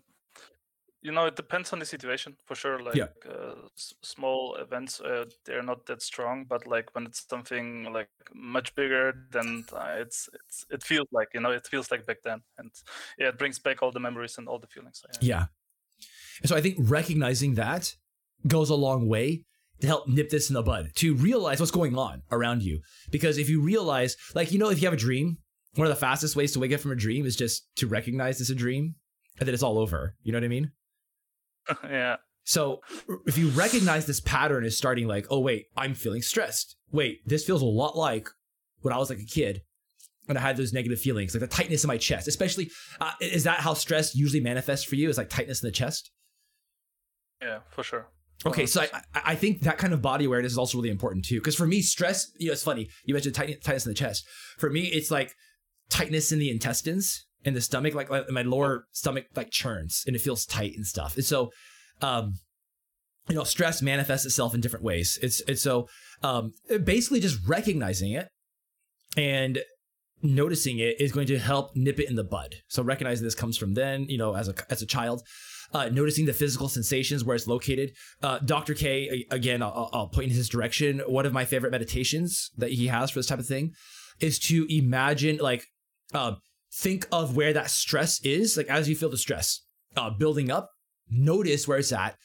you 1.01 1.12
know, 1.12 1.25
it 1.25 1.36
depends 1.36 1.72
on 1.72 1.79
the 1.79 1.86
situation 1.86 2.36
for 2.46 2.56
sure. 2.56 2.79
Like, 2.79 2.96
yeah. 2.96 3.08
uh, 3.27 3.56
s- 3.75 3.94
small 4.01 4.56
events, 4.56 5.00
uh, 5.00 5.25
they're 5.46 5.63
not 5.63 5.86
that 5.86 6.01
strong, 6.01 6.46
but 6.48 6.68
like 6.68 6.94
when 6.94 7.06
it's 7.06 7.25
something 7.27 7.91
like 7.94 8.10
much 8.34 8.75
bigger, 8.75 9.13
then 9.32 9.65
uh, 9.74 9.96
it's 9.98 10.29
it's 10.34 10.65
it 10.70 10.84
feels 10.84 11.08
like 11.12 11.29
you 11.34 11.39
know, 11.39 11.51
it 11.51 11.68
feels 11.68 11.89
like 11.91 12.06
back 12.06 12.18
then, 12.24 12.41
and 12.58 12.72
yeah, 13.18 13.29
it 13.29 13.38
brings 13.38 13.60
back 13.60 13.82
all 13.82 13.91
the 13.91 14.00
memories 14.00 14.38
and 14.38 14.48
all 14.48 14.60
the 14.60 14.68
feelings. 14.68 15.01
Yeah. 15.22 15.46
And 16.41 16.50
so 16.50 16.56
I 16.56 16.62
think 16.62 16.77
recognizing 16.79 17.56
that 17.56 17.96
goes 18.48 18.70
a 18.70 18.75
long 18.75 19.08
way 19.08 19.44
to 19.82 19.88
help 19.88 20.08
nip 20.08 20.29
this 20.29 20.50
in 20.50 20.53
the 20.53 20.62
bud, 20.62 20.91
to 20.96 21.15
realize 21.15 21.60
what's 21.60 21.72
going 21.72 21.98
on 21.98 22.24
around 22.32 22.63
you. 22.63 22.82
Because 23.12 23.38
if 23.38 23.50
you 23.50 23.62
realize, 23.62 24.18
like, 24.36 24.51
you 24.51 24.60
know, 24.60 24.70
if 24.70 24.82
you 24.82 24.88
have 24.88 24.94
a 24.94 24.98
dream, 24.98 25.38
one 25.75 25.88
of 25.88 25.94
the 25.94 26.00
fastest 26.00 26.36
ways 26.36 26.51
to 26.53 26.60
wake 26.60 26.74
up 26.74 26.82
from 26.82 26.91
a 26.91 26.96
dream 26.96 27.25
is 27.25 27.36
just 27.36 27.68
to 27.77 27.88
recognize 27.88 28.41
it's 28.41 28.50
a 28.50 28.56
dream 28.56 28.96
and 29.39 29.48
then 29.48 29.53
it's 29.53 29.63
all 29.63 29.77
over. 29.77 30.15
You 30.24 30.32
know 30.32 30.38
what 30.38 30.44
I 30.44 30.50
mean? 30.50 30.72
yeah. 31.84 32.18
So 32.44 32.82
if 33.28 33.38
you 33.38 33.50
recognize 33.50 34.06
this 34.06 34.20
pattern 34.20 34.66
is 34.66 34.78
starting 34.78 35.08
like, 35.08 35.28
oh, 35.30 35.40
wait, 35.40 35.68
I'm 35.78 35.94
feeling 35.94 36.22
stressed. 36.22 36.76
Wait, 36.92 37.20
this 37.26 37.46
feels 37.46 37.62
a 37.62 37.66
lot 37.66 37.96
like 37.96 38.28
when 38.82 38.94
I 38.94 38.98
was 38.98 39.10
like 39.10 39.20
a 39.20 39.26
kid 39.26 39.62
and 40.28 40.38
I 40.38 40.42
had 40.42 40.58
those 40.58 40.74
negative 40.74 41.00
feelings, 41.00 41.34
like 41.34 41.42
the 41.42 41.48
tightness 41.48 41.84
in 41.84 41.88
my 41.88 41.98
chest, 41.98 42.28
especially. 42.28 42.70
Uh, 43.00 43.12
is 43.22 43.44
that 43.44 43.60
how 43.60 43.74
stress 43.74 44.16
usually 44.16 44.42
manifests 44.42 44.86
for 44.86 44.96
you? 44.96 45.10
Is 45.10 45.18
like 45.18 45.30
tightness 45.30 45.62
in 45.62 45.68
the 45.68 45.72
chest? 45.72 46.12
Yeah, 47.42 47.60
for 47.70 47.84
sure. 47.84 48.08
Okay, 48.46 48.66
so 48.66 48.82
I, 48.82 49.02
I 49.14 49.36
think 49.36 49.62
that 49.62 49.78
kind 49.78 49.94
of 49.94 50.02
body 50.02 50.26
awareness 50.26 50.54
is 50.54 50.58
also 50.58 50.78
really 50.78 50.90
important 50.90 51.26
too. 51.26 51.40
Because 51.40 51.56
for 51.56 51.68
me, 51.68 51.82
stress, 51.82 52.32
you 52.38 52.48
know, 52.48 52.54
it's 52.54 52.64
funny. 52.64 52.90
You 53.06 53.14
mentioned 53.14 53.36
tightness 53.36 53.86
in 53.86 53.92
the 53.92 53.96
chest. 53.96 54.26
For 54.58 54.70
me, 54.70 54.86
it's 54.86 55.12
like 55.12 55.36
tightness 55.90 56.32
in 56.32 56.40
the 56.40 56.50
intestines 56.50 57.26
and 57.46 57.55
the 57.55 57.62
stomach, 57.62 57.93
like, 57.93 58.10
like 58.10 58.29
my 58.29 58.41
lower 58.41 58.86
stomach 58.91 59.25
like 59.36 59.51
churns 59.51 60.03
and 60.05 60.15
it 60.15 60.19
feels 60.19 60.46
tight 60.46 60.74
and 60.75 60.86
stuff. 60.86 61.15
And 61.15 61.25
so, 61.25 61.51
um, 62.01 62.36
you 63.27 63.36
know, 63.36 63.43
stress 63.43 63.81
manifests 63.81 64.25
itself 64.25 64.53
in 64.53 64.62
different 64.62 64.84
ways. 64.84 65.19
It's 65.22 65.41
it's 65.48 65.62
so 65.62 65.88
um, 66.24 66.53
basically 66.84 67.19
just 67.19 67.39
recognizing 67.48 68.12
it 68.12 68.27
and 69.15 69.60
noticing 70.22 70.79
it 70.79 71.00
is 71.00 71.12
going 71.12 71.27
to 71.27 71.39
help 71.39 71.75
nip 71.75 72.00
it 72.00 72.10
in 72.10 72.15
the 72.15 72.24
bud. 72.24 72.55
So 72.67 72.84
recognizing 72.84 73.24
this 73.24 73.36
comes 73.36 73.58
from 73.58 73.75
then, 73.75 74.05
you 74.10 74.17
know, 74.17 74.36
as 74.36 74.50
a 74.50 74.53
as 74.69 74.81
a 74.81 74.86
child 74.86 75.24
uh, 75.74 75.89
noticing 75.89 76.25
the 76.25 76.34
physical 76.34 76.67
sensations 76.67 77.24
where 77.24 77.36
it's 77.36 77.48
located. 77.48 77.91
Uh, 78.22 78.39
Dr. 78.39 78.74
K, 78.74 79.25
again, 79.31 79.62
I'll, 79.62 79.89
I'll 79.93 80.08
point 80.08 80.29
in 80.29 80.36
his 80.36 80.50
direction. 80.50 81.01
One 81.08 81.25
of 81.25 81.34
my 81.34 81.46
favorite 81.46 81.72
meditations 81.72 82.51
that 82.58 82.72
he 82.72 82.88
has 82.88 83.12
for 83.12 83.19
this 83.19 83.27
type 83.27 83.39
of 83.39 83.48
thing 83.48 83.74
is 84.19 84.39
to 84.39 84.65
imagine, 84.69 85.38
like, 85.38 85.65
uh, 86.13 86.34
think 86.74 87.08
of 87.12 87.36
where 87.36 87.54
that 87.54 87.70
stress 87.70 88.20
is, 88.24 88.58
like 88.58 88.70
as 88.70 88.88
you 88.90 88.96
feel 88.96 89.10
the 89.10 89.18
stress 89.18 89.62
uh, 89.96 90.10
building 90.10 90.52
up, 90.52 90.70
notice 91.10 91.68
where 91.68 91.80
it's 91.80 91.92
at, 91.92 92.16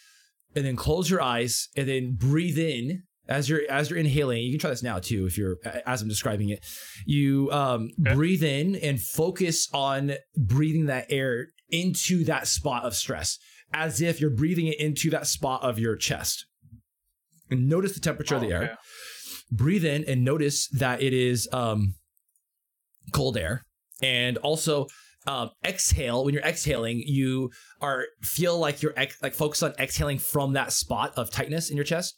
and 0.54 0.64
then 0.64 0.76
close 0.76 1.10
your 1.10 1.22
eyes 1.22 1.68
and 1.76 1.88
then 1.88 2.14
breathe 2.16 2.58
in 2.58 3.02
as 3.26 3.48
you're 3.48 3.62
as 3.70 3.88
you're 3.88 3.98
inhaling 3.98 4.42
you 4.42 4.50
can 4.50 4.60
try 4.60 4.68
this 4.68 4.82
now 4.82 4.98
too 4.98 5.24
if 5.24 5.38
you're 5.38 5.56
as 5.86 6.02
i'm 6.02 6.08
describing 6.08 6.50
it 6.50 6.62
you 7.06 7.50
um, 7.52 7.88
okay. 7.98 8.14
breathe 8.14 8.42
in 8.42 8.76
and 8.76 9.00
focus 9.00 9.66
on 9.72 10.12
breathing 10.36 10.84
that 10.84 11.06
air 11.08 11.46
into 11.70 12.22
that 12.24 12.46
spot 12.46 12.84
of 12.84 12.94
stress 12.94 13.38
as 13.74 14.00
if 14.00 14.20
you're 14.20 14.30
breathing 14.30 14.68
it 14.68 14.78
into 14.78 15.10
that 15.10 15.26
spot 15.26 15.62
of 15.62 15.78
your 15.78 15.96
chest. 15.96 16.46
And 17.50 17.68
notice 17.68 17.92
the 17.92 18.00
temperature 18.00 18.36
oh, 18.36 18.38
of 18.38 18.44
the 18.44 18.54
air. 18.54 18.78
Breathe 19.50 19.84
in 19.84 20.04
and 20.04 20.24
notice 20.24 20.68
that 20.68 21.02
it 21.02 21.12
is 21.12 21.48
um, 21.52 21.94
cold 23.12 23.36
air. 23.36 23.62
And 24.02 24.36
also 24.38 24.86
um, 25.26 25.50
exhale. 25.64 26.24
When 26.24 26.34
you're 26.34 26.42
exhaling, 26.42 27.02
you 27.06 27.50
are 27.80 28.06
feel 28.22 28.58
like 28.58 28.82
you're 28.82 28.94
ex- 28.96 29.22
like 29.22 29.34
focus 29.34 29.62
on 29.62 29.72
exhaling 29.78 30.18
from 30.18 30.52
that 30.54 30.72
spot 30.72 31.12
of 31.16 31.30
tightness 31.30 31.70
in 31.70 31.76
your 31.76 31.84
chest, 31.84 32.14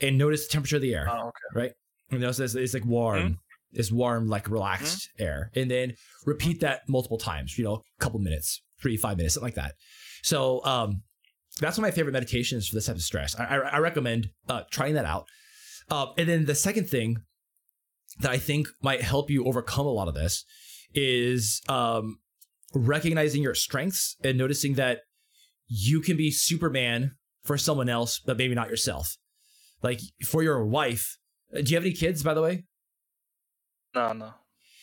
and 0.00 0.18
notice 0.18 0.46
the 0.46 0.52
temperature 0.52 0.76
of 0.76 0.82
the 0.82 0.94
air. 0.94 1.08
Oh, 1.10 1.28
okay. 1.28 1.32
Right. 1.54 1.72
And 2.10 2.20
notice 2.20 2.38
it's, 2.38 2.54
it's 2.54 2.74
like 2.74 2.84
warm. 2.84 3.22
Mm-hmm. 3.22 3.32
It's 3.72 3.90
warm, 3.90 4.28
like 4.28 4.48
relaxed 4.48 5.10
mm-hmm. 5.14 5.24
air, 5.24 5.50
and 5.54 5.70
then 5.70 5.94
repeat 6.24 6.60
that 6.60 6.82
multiple 6.88 7.18
times. 7.18 7.58
You 7.58 7.64
know, 7.64 7.74
a 7.74 8.00
couple 8.00 8.20
minutes 8.20 8.62
three, 8.80 8.96
five 8.96 9.16
minutes, 9.16 9.34
something 9.34 9.48
like 9.48 9.54
that. 9.54 9.74
So 10.22 10.64
um, 10.64 11.02
that's 11.60 11.78
one 11.78 11.84
of 11.84 11.90
my 11.90 11.94
favorite 11.94 12.12
meditations 12.12 12.68
for 12.68 12.74
this 12.74 12.86
type 12.86 12.96
of 12.96 13.02
stress. 13.02 13.38
I, 13.38 13.44
I, 13.44 13.56
I 13.56 13.78
recommend 13.78 14.30
uh, 14.48 14.62
trying 14.70 14.94
that 14.94 15.04
out. 15.04 15.26
Uh, 15.90 16.06
and 16.18 16.28
then 16.28 16.44
the 16.44 16.54
second 16.54 16.88
thing 16.88 17.16
that 18.20 18.30
I 18.30 18.38
think 18.38 18.68
might 18.82 19.02
help 19.02 19.30
you 19.30 19.44
overcome 19.44 19.86
a 19.86 19.90
lot 19.90 20.08
of 20.08 20.14
this 20.14 20.44
is 20.96 21.62
um, 21.68 22.18
recognizing 22.74 23.42
your 23.42 23.54
strengths 23.54 24.16
and 24.24 24.36
noticing 24.36 24.74
that 24.74 25.02
you 25.68 26.00
can 26.00 26.16
be 26.16 26.30
Superman 26.30 27.12
for 27.44 27.56
someone 27.58 27.88
else, 27.88 28.18
but 28.18 28.36
maybe 28.36 28.54
not 28.54 28.68
yourself. 28.68 29.16
Like 29.82 30.00
for 30.24 30.42
your 30.42 30.64
wife, 30.64 31.18
uh, 31.54 31.60
do 31.60 31.70
you 31.70 31.76
have 31.76 31.84
any 31.84 31.92
kids, 31.92 32.22
by 32.22 32.34
the 32.34 32.42
way? 32.42 32.64
No, 33.94 34.12
no. 34.12 34.32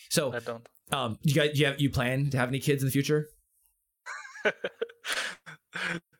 So 0.09 0.33
I 0.33 0.39
don't. 0.39 0.67
Um, 0.91 1.17
you 1.23 1.33
guys, 1.33 1.59
you 1.59 1.65
have 1.65 1.81
you 1.81 1.89
plan 1.89 2.29
to 2.29 2.37
have 2.37 2.49
any 2.49 2.59
kids 2.59 2.83
in 2.83 2.87
the 2.87 2.91
future? 2.91 3.27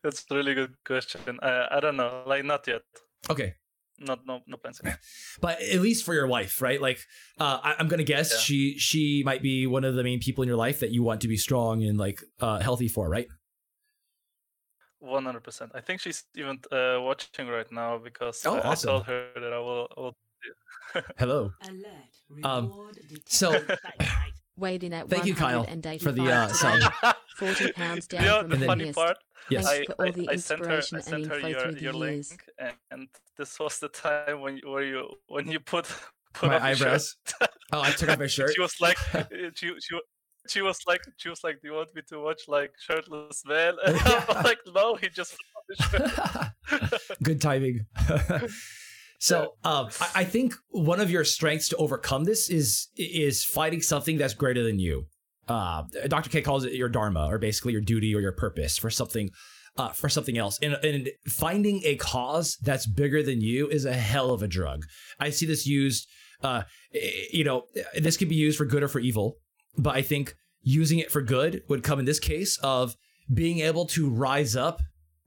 That's 0.02 0.24
a 0.30 0.34
really 0.34 0.54
good 0.54 0.74
question. 0.84 1.38
I, 1.42 1.68
I 1.70 1.80
don't 1.80 1.96
know, 1.96 2.24
like 2.26 2.44
not 2.44 2.66
yet. 2.66 2.82
Okay. 3.30 3.54
Not 3.98 4.26
no 4.26 4.40
no 4.46 4.56
plans. 4.56 4.80
But 5.40 5.60
at 5.62 5.80
least 5.80 6.04
for 6.04 6.14
your 6.14 6.26
wife, 6.26 6.60
right? 6.60 6.80
Like, 6.80 6.98
uh, 7.38 7.58
I, 7.62 7.76
am 7.78 7.88
gonna 7.88 8.02
guess 8.04 8.32
yeah. 8.32 8.38
she 8.38 8.78
she 8.78 9.22
might 9.24 9.42
be 9.42 9.66
one 9.66 9.84
of 9.84 9.94
the 9.94 10.02
main 10.02 10.20
people 10.20 10.42
in 10.42 10.48
your 10.48 10.56
life 10.56 10.80
that 10.80 10.90
you 10.90 11.02
want 11.02 11.20
to 11.20 11.28
be 11.28 11.36
strong 11.36 11.84
and 11.84 11.96
like 11.96 12.20
uh, 12.40 12.58
healthy 12.58 12.88
for, 12.88 13.08
right? 13.08 13.28
One 14.98 15.24
hundred 15.24 15.44
percent. 15.44 15.72
I 15.74 15.80
think 15.80 16.00
she's 16.00 16.24
even 16.34 16.58
uh, 16.72 16.98
watching 17.00 17.46
right 17.46 17.70
now 17.70 17.98
because 17.98 18.44
oh, 18.46 18.56
I, 18.56 18.60
awesome. 18.62 18.88
I 18.88 18.92
told 18.92 19.06
her 19.06 19.28
that 19.34 19.52
I 19.52 19.58
will. 19.58 19.88
I 19.96 20.00
will 20.00 20.16
Hello. 21.18 21.52
Um, 22.44 22.90
so 23.26 23.60
weighed 24.56 24.84
in 24.84 24.92
at 24.92 25.08
Thank 25.08 25.26
you, 25.26 25.34
Kyle, 25.34 25.64
for 25.98 26.12
the 26.12 26.30
uh, 26.30 26.48
sub. 26.48 26.80
Forty 27.36 27.72
pounds 27.72 28.06
down 28.06 28.22
you 28.22 28.28
know, 28.28 28.40
from 28.42 28.50
the 28.50 28.66
funny 28.66 28.92
part. 28.92 29.16
Yes. 29.50 29.66
I, 29.66 29.84
I, 29.98 30.12
I, 30.30 30.36
sent 30.36 30.64
her, 30.64 30.76
I 30.76 30.80
sent 30.80 31.26
her 31.26 31.48
your, 31.48 31.70
your 31.76 31.92
link, 31.92 32.26
and, 32.58 32.72
and, 32.90 33.08
this 33.36 33.58
was 33.58 33.78
the 33.78 33.88
time 33.88 34.40
when 34.40 34.56
you, 34.56 34.70
where 34.70 34.84
you 34.84 35.10
when 35.26 35.48
you 35.48 35.58
put 35.58 35.86
put 36.34 36.50
my 36.50 36.64
eyebrows. 36.64 37.16
oh, 37.72 37.82
I 37.82 37.90
took 37.90 38.08
off 38.08 38.18
my 38.18 38.26
shirt. 38.28 38.52
She 38.54 38.60
was 38.60 38.80
like, 38.80 38.96
she, 39.54 39.72
she 39.80 40.00
she 40.46 40.62
was 40.62 40.78
like, 40.86 41.00
she 41.16 41.28
was 41.28 41.42
like, 41.42 41.60
"Do 41.60 41.68
you 41.68 41.74
want 41.74 41.94
me 41.94 42.02
to 42.08 42.20
watch 42.20 42.42
like 42.48 42.72
shirtless 42.78 43.42
man?" 43.44 43.74
And 43.84 43.98
I'm 43.98 44.44
like, 44.44 44.58
"No, 44.72 44.94
he 44.94 45.08
just." 45.08 45.36
Good 47.22 47.40
timing. 47.40 47.86
So 49.20 49.54
um, 49.64 49.88
I, 50.00 50.10
I 50.16 50.24
think 50.24 50.54
one 50.68 51.00
of 51.00 51.10
your 51.10 51.24
strengths 51.24 51.68
to 51.70 51.76
overcome 51.76 52.24
this 52.24 52.50
is 52.50 52.88
is 52.96 53.44
fighting 53.44 53.80
something 53.80 54.18
that's 54.18 54.34
greater 54.34 54.62
than 54.62 54.78
you. 54.78 55.06
Uh, 55.48 55.82
Dr. 56.08 56.30
K 56.30 56.42
calls 56.42 56.64
it 56.64 56.72
your 56.72 56.88
dharma, 56.88 57.26
or 57.30 57.38
basically 57.38 57.72
your 57.72 57.82
duty 57.82 58.14
or 58.14 58.20
your 58.20 58.32
purpose 58.32 58.78
for 58.78 58.90
something 58.90 59.30
uh, 59.76 59.88
for 59.90 60.08
something 60.08 60.38
else. 60.38 60.58
And, 60.62 60.74
and 60.84 61.10
finding 61.26 61.82
a 61.84 61.96
cause 61.96 62.56
that's 62.62 62.86
bigger 62.86 63.22
than 63.22 63.40
you 63.40 63.68
is 63.68 63.84
a 63.84 63.94
hell 63.94 64.30
of 64.30 64.42
a 64.42 64.48
drug. 64.48 64.84
I 65.18 65.30
see 65.30 65.46
this 65.46 65.66
used, 65.66 66.08
uh, 66.42 66.62
you 67.32 67.44
know, 67.44 67.64
this 67.94 68.16
could 68.16 68.28
be 68.28 68.36
used 68.36 68.58
for 68.58 68.64
good 68.64 68.82
or 68.82 68.88
for 68.88 69.00
evil, 69.00 69.36
but 69.76 69.96
I 69.96 70.02
think 70.02 70.34
using 70.62 70.98
it 70.98 71.10
for 71.10 71.22
good 71.22 71.62
would 71.68 71.82
come 71.82 71.98
in 71.98 72.04
this 72.04 72.20
case 72.20 72.58
of 72.62 72.94
being 73.32 73.60
able 73.60 73.86
to 73.86 74.08
rise 74.08 74.54
up 74.54 74.80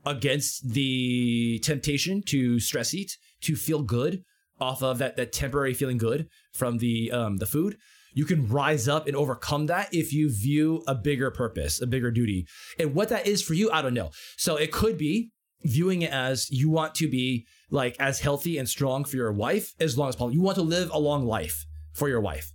against 0.07 0.73
the 0.73 1.59
temptation 1.59 2.21
to 2.23 2.59
stress 2.59 2.93
eat 2.93 3.17
to 3.41 3.55
feel 3.55 3.83
good 3.83 4.23
off 4.59 4.81
of 4.81 4.97
that 4.97 5.15
that 5.17 5.31
temporary 5.31 5.73
feeling 5.73 5.97
good 5.97 6.27
from 6.53 6.77
the 6.77 7.11
um, 7.11 7.37
the 7.37 7.45
food. 7.45 7.77
You 8.13 8.25
can 8.25 8.47
rise 8.47 8.87
up 8.87 9.05
and 9.05 9.15
overcome 9.15 9.67
that 9.67 9.93
if 9.93 10.11
you 10.11 10.31
view 10.31 10.83
a 10.87 10.95
bigger 10.95 11.29
purpose 11.29 11.81
a 11.81 11.87
bigger 11.87 12.11
duty. 12.11 12.47
And 12.79 12.95
what 12.95 13.09
that 13.09 13.27
is 13.27 13.41
for 13.43 13.53
you 13.53 13.69
i 13.71 13.81
don't 13.81 13.93
know. 13.93 14.11
So 14.37 14.55
it 14.55 14.71
could 14.71 14.97
be 14.97 15.31
viewing 15.63 16.01
it 16.03 16.11
as 16.11 16.49
you 16.49 16.69
want 16.69 16.95
to 16.95 17.09
be 17.09 17.45
like 17.69 17.95
as 17.99 18.19
healthy 18.19 18.57
and 18.57 18.69
strong 18.69 19.03
for 19.03 19.17
your 19.17 19.31
wife 19.31 19.73
as 19.79 19.97
long 19.97 20.09
as 20.09 20.15
possible. 20.15 20.33
You 20.33 20.41
want 20.41 20.55
to 20.55 20.63
live 20.63 20.89
a 20.91 20.99
long 20.99 21.25
life 21.25 21.65
for 21.93 22.07
your 22.07 22.21
wife. 22.21 22.51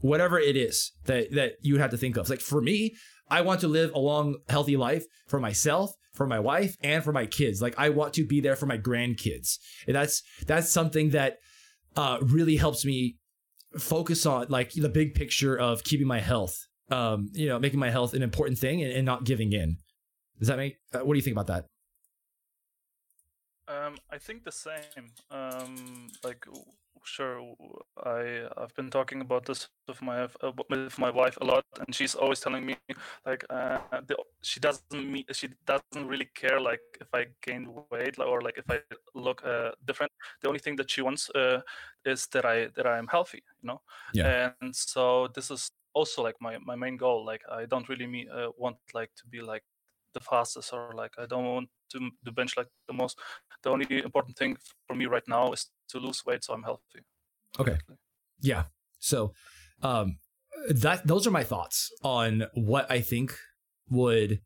Whatever 0.00 0.38
it 0.38 0.56
is 0.56 0.92
that 1.04 1.32
that 1.32 1.54
you 1.60 1.78
have 1.78 1.90
to 1.90 1.96
think 1.96 2.16
of. 2.16 2.28
Like 2.28 2.40
for 2.40 2.60
me 2.60 2.94
i 3.28 3.40
want 3.40 3.60
to 3.60 3.68
live 3.68 3.92
a 3.94 3.98
long 3.98 4.36
healthy 4.48 4.76
life 4.76 5.04
for 5.26 5.40
myself 5.40 5.92
for 6.16 6.26
my 6.26 6.40
wife 6.40 6.76
and 6.82 7.04
for 7.04 7.12
my 7.12 7.26
kids. 7.26 7.62
Like 7.62 7.74
I 7.78 7.90
want 7.90 8.14
to 8.14 8.26
be 8.26 8.40
there 8.40 8.56
for 8.56 8.66
my 8.66 8.78
grandkids. 8.78 9.58
And 9.86 9.94
that's 9.94 10.22
that's 10.46 10.70
something 10.70 11.10
that 11.10 11.36
uh, 11.96 12.18
really 12.22 12.56
helps 12.56 12.84
me 12.84 13.16
focus 13.78 14.26
on 14.26 14.46
like 14.48 14.72
the 14.72 14.88
big 14.88 15.14
picture 15.14 15.56
of 15.58 15.84
keeping 15.84 16.06
my 16.06 16.20
health. 16.20 16.56
Um, 16.88 17.30
you 17.32 17.48
know, 17.48 17.58
making 17.58 17.80
my 17.80 17.90
health 17.90 18.14
an 18.14 18.22
important 18.22 18.58
thing 18.58 18.80
and, 18.80 18.92
and 18.92 19.04
not 19.04 19.24
giving 19.24 19.52
in. 19.52 19.78
Does 20.38 20.48
that 20.48 20.56
make? 20.56 20.76
Uh, 20.94 21.00
what 21.00 21.14
do 21.14 21.18
you 21.18 21.22
think 21.22 21.36
about 21.36 21.48
that? 21.48 21.64
Um, 23.68 23.96
I 24.10 24.18
think 24.18 24.44
the 24.44 24.52
same. 24.52 25.10
Um, 25.30 26.08
like, 26.22 26.46
sure, 27.04 27.54
I 28.04 28.46
I've 28.56 28.74
been 28.74 28.90
talking 28.90 29.20
about 29.20 29.44
this 29.44 29.68
with 29.88 30.02
my 30.02 30.24
uh, 30.24 30.52
with 30.68 30.98
my 30.98 31.10
wife 31.10 31.36
a 31.40 31.44
lot, 31.44 31.64
and 31.78 31.94
she's 31.94 32.14
always 32.14 32.40
telling 32.40 32.66
me 32.66 32.76
like 33.24 33.44
uh, 33.50 33.78
the, 34.06 34.16
she 34.42 34.60
doesn't 34.60 34.92
me, 34.92 35.24
she 35.32 35.48
doesn't 35.66 36.08
really 36.08 36.28
care 36.34 36.60
like 36.60 36.80
if 37.00 37.08
I 37.14 37.26
gain 37.42 37.68
weight 37.90 38.18
or 38.18 38.40
like 38.40 38.58
if 38.58 38.70
I 38.70 38.80
look 39.14 39.44
uh, 39.44 39.70
different. 39.86 40.12
The 40.42 40.48
only 40.48 40.60
thing 40.60 40.76
that 40.76 40.90
she 40.90 41.02
wants 41.02 41.30
uh, 41.30 41.60
is 42.04 42.26
that 42.28 42.44
I 42.44 42.68
that 42.76 42.86
I 42.86 42.98
am 42.98 43.06
healthy, 43.06 43.42
you 43.62 43.68
know. 43.68 43.80
Yeah. 44.14 44.52
And 44.60 44.74
so 44.74 45.28
this 45.34 45.50
is 45.50 45.70
also 45.94 46.22
like 46.22 46.36
my 46.40 46.58
my 46.58 46.76
main 46.76 46.96
goal. 46.96 47.24
Like 47.24 47.42
I 47.50 47.66
don't 47.66 47.88
really 47.88 48.06
me, 48.06 48.28
uh, 48.28 48.50
want 48.56 48.76
like 48.94 49.10
to 49.16 49.26
be 49.28 49.40
like 49.40 49.62
the 50.16 50.20
fastest 50.20 50.72
or 50.72 50.92
like 50.94 51.12
I 51.18 51.26
don't 51.26 51.44
want 51.44 51.68
to 51.92 51.98
do 52.24 52.30
bench 52.32 52.56
like 52.56 52.68
the 52.88 52.94
most. 52.94 53.18
The 53.62 53.70
only 53.70 53.86
important 54.02 54.36
thing 54.36 54.56
for 54.86 54.94
me 54.94 55.06
right 55.06 55.26
now 55.28 55.52
is 55.52 55.66
to 55.90 55.98
lose 55.98 56.24
weight 56.26 56.42
so 56.44 56.54
I'm 56.54 56.62
healthy. 56.62 57.02
Okay. 57.60 57.78
Yeah. 58.40 58.64
So 58.98 59.32
um 59.82 60.18
that 60.68 61.06
those 61.06 61.26
are 61.26 61.30
my 61.30 61.44
thoughts 61.44 61.92
on 62.02 62.46
what 62.54 62.90
I 62.90 63.00
think 63.00 63.36
would 63.90 64.40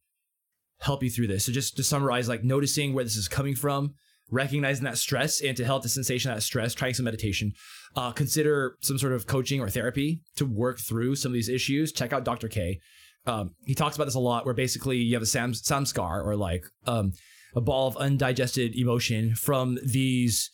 help 0.80 1.02
you 1.02 1.10
through 1.10 1.28
this. 1.28 1.44
So 1.44 1.52
just 1.52 1.76
to 1.76 1.84
summarize, 1.84 2.28
like 2.28 2.42
noticing 2.42 2.94
where 2.94 3.04
this 3.04 3.16
is 3.16 3.28
coming 3.28 3.54
from, 3.54 3.94
recognizing 4.30 4.84
that 4.84 4.98
stress, 4.98 5.40
and 5.40 5.56
to 5.56 5.64
help 5.64 5.82
the 5.82 5.88
sensation 5.88 6.30
of 6.30 6.36
that 6.36 6.42
stress, 6.42 6.74
trying 6.74 6.94
some 6.94 7.04
meditation. 7.04 7.52
Uh, 7.94 8.12
consider 8.12 8.76
some 8.80 8.98
sort 8.98 9.12
of 9.12 9.26
coaching 9.26 9.60
or 9.60 9.68
therapy 9.68 10.22
to 10.36 10.46
work 10.46 10.78
through 10.78 11.16
some 11.16 11.30
of 11.30 11.34
these 11.34 11.48
issues. 11.48 11.92
Check 11.92 12.12
out 12.12 12.24
Dr. 12.24 12.48
K. 12.48 12.80
Um, 13.26 13.54
he 13.66 13.74
talks 13.74 13.96
about 13.96 14.06
this 14.06 14.14
a 14.14 14.20
lot, 14.20 14.44
where 14.44 14.54
basically 14.54 14.96
you 14.96 15.14
have 15.14 15.22
a 15.22 15.26
sam 15.26 15.52
samskara 15.52 16.24
or 16.24 16.36
like 16.36 16.64
um, 16.86 17.12
a 17.54 17.60
ball 17.60 17.86
of 17.86 17.96
undigested 17.96 18.74
emotion 18.74 19.34
from 19.34 19.78
these 19.84 20.50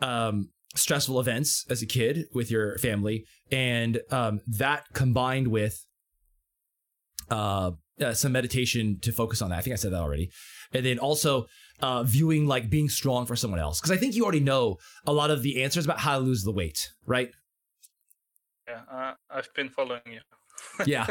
um, 0.00 0.50
stressful 0.74 1.18
events 1.18 1.64
as 1.70 1.82
a 1.82 1.86
kid 1.86 2.26
with 2.34 2.50
your 2.50 2.76
family, 2.78 3.24
and 3.50 4.00
um, 4.10 4.40
that 4.46 4.84
combined 4.92 5.48
with 5.48 5.86
uh, 7.30 7.70
uh, 8.00 8.12
some 8.12 8.32
meditation 8.32 8.98
to 9.00 9.12
focus 9.12 9.40
on 9.40 9.50
that. 9.50 9.58
I 9.58 9.62
think 9.62 9.72
I 9.72 9.76
said 9.76 9.92
that 9.92 10.02
already, 10.02 10.30
and 10.72 10.84
then 10.84 10.98
also 10.98 11.46
uh, 11.80 12.02
viewing 12.02 12.46
like 12.46 12.68
being 12.68 12.88
strong 12.88 13.24
for 13.24 13.36
someone 13.36 13.60
else, 13.60 13.80
because 13.80 13.92
I 13.92 13.96
think 13.96 14.14
you 14.14 14.24
already 14.24 14.40
know 14.40 14.76
a 15.06 15.12
lot 15.12 15.30
of 15.30 15.42
the 15.42 15.62
answers 15.62 15.86
about 15.86 16.00
how 16.00 16.18
to 16.18 16.24
lose 16.24 16.42
the 16.42 16.52
weight, 16.52 16.90
right? 17.06 17.30
Yeah, 18.68 18.80
uh, 18.92 19.12
I've 19.30 19.48
been 19.54 19.70
following 19.70 20.02
you. 20.06 20.20
yeah. 20.86 21.06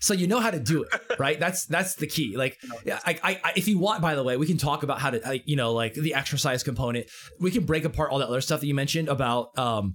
So 0.00 0.14
you 0.14 0.26
know 0.26 0.40
how 0.40 0.50
to 0.50 0.60
do 0.60 0.82
it 0.82 0.88
right? 1.18 1.38
That's 1.38 1.66
that's 1.66 1.94
the 1.94 2.06
key. 2.06 2.36
Like 2.36 2.58
yeah 2.84 3.00
I, 3.04 3.40
I, 3.42 3.52
if 3.56 3.68
you 3.68 3.78
want 3.78 4.02
by 4.02 4.14
the 4.14 4.22
way 4.22 4.36
we 4.36 4.46
can 4.46 4.58
talk 4.58 4.82
about 4.82 5.00
how 5.00 5.10
to 5.10 5.20
like, 5.20 5.42
you 5.46 5.56
know 5.56 5.72
like 5.72 5.94
the 5.94 6.14
exercise 6.14 6.62
component. 6.62 7.06
We 7.40 7.50
can 7.50 7.64
break 7.64 7.84
apart 7.84 8.10
all 8.10 8.18
that 8.18 8.28
other 8.28 8.40
stuff 8.40 8.60
that 8.60 8.66
you 8.66 8.74
mentioned 8.74 9.08
about 9.08 9.56
um 9.58 9.94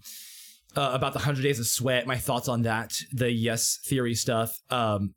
uh, 0.75 0.91
about 0.93 1.11
the 1.13 1.19
100 1.19 1.41
days 1.41 1.59
of 1.59 1.67
sweat 1.67 2.07
my 2.07 2.17
thoughts 2.17 2.47
on 2.47 2.63
that 2.63 2.93
the 3.11 3.31
yes 3.31 3.79
theory 3.85 4.15
stuff. 4.15 4.57
Um 4.69 5.13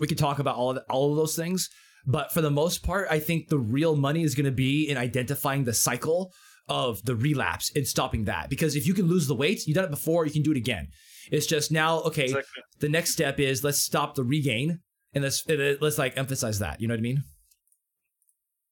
we 0.00 0.06
can 0.06 0.16
talk 0.16 0.38
about 0.38 0.56
all 0.56 0.70
of 0.70 0.82
all 0.88 1.10
of 1.10 1.16
those 1.16 1.36
things. 1.36 1.68
But 2.04 2.32
for 2.32 2.40
the 2.40 2.50
most 2.50 2.82
part 2.82 3.06
i 3.10 3.20
think 3.20 3.48
the 3.48 3.58
real 3.58 3.94
money 3.96 4.22
is 4.24 4.34
going 4.34 4.46
to 4.46 4.50
be 4.50 4.88
in 4.88 4.96
identifying 4.96 5.64
the 5.64 5.72
cycle 5.72 6.32
of 6.68 7.02
the 7.04 7.14
relapse 7.14 7.70
and 7.74 7.86
stopping 7.86 8.24
that. 8.24 8.48
Because 8.48 8.76
if 8.76 8.86
you 8.86 8.94
can 8.94 9.06
lose 9.06 9.26
the 9.26 9.34
weight 9.34 9.66
you've 9.66 9.76
done 9.76 9.84
it 9.84 9.90
before 9.90 10.26
you 10.26 10.32
can 10.32 10.42
do 10.42 10.50
it 10.50 10.56
again 10.56 10.88
it's 11.30 11.46
just 11.46 11.70
now, 11.70 12.00
okay, 12.02 12.24
exactly. 12.24 12.62
the 12.80 12.88
next 12.88 13.10
step 13.10 13.38
is 13.38 13.62
let's 13.62 13.78
stop 13.78 14.14
the 14.14 14.24
regain 14.24 14.80
and 15.14 15.24
let's 15.24 15.46
let's 15.48 15.98
like 15.98 16.16
emphasize 16.16 16.58
that. 16.58 16.80
You 16.80 16.88
know 16.88 16.94
what 16.94 17.00
I 17.00 17.02
mean? 17.02 17.22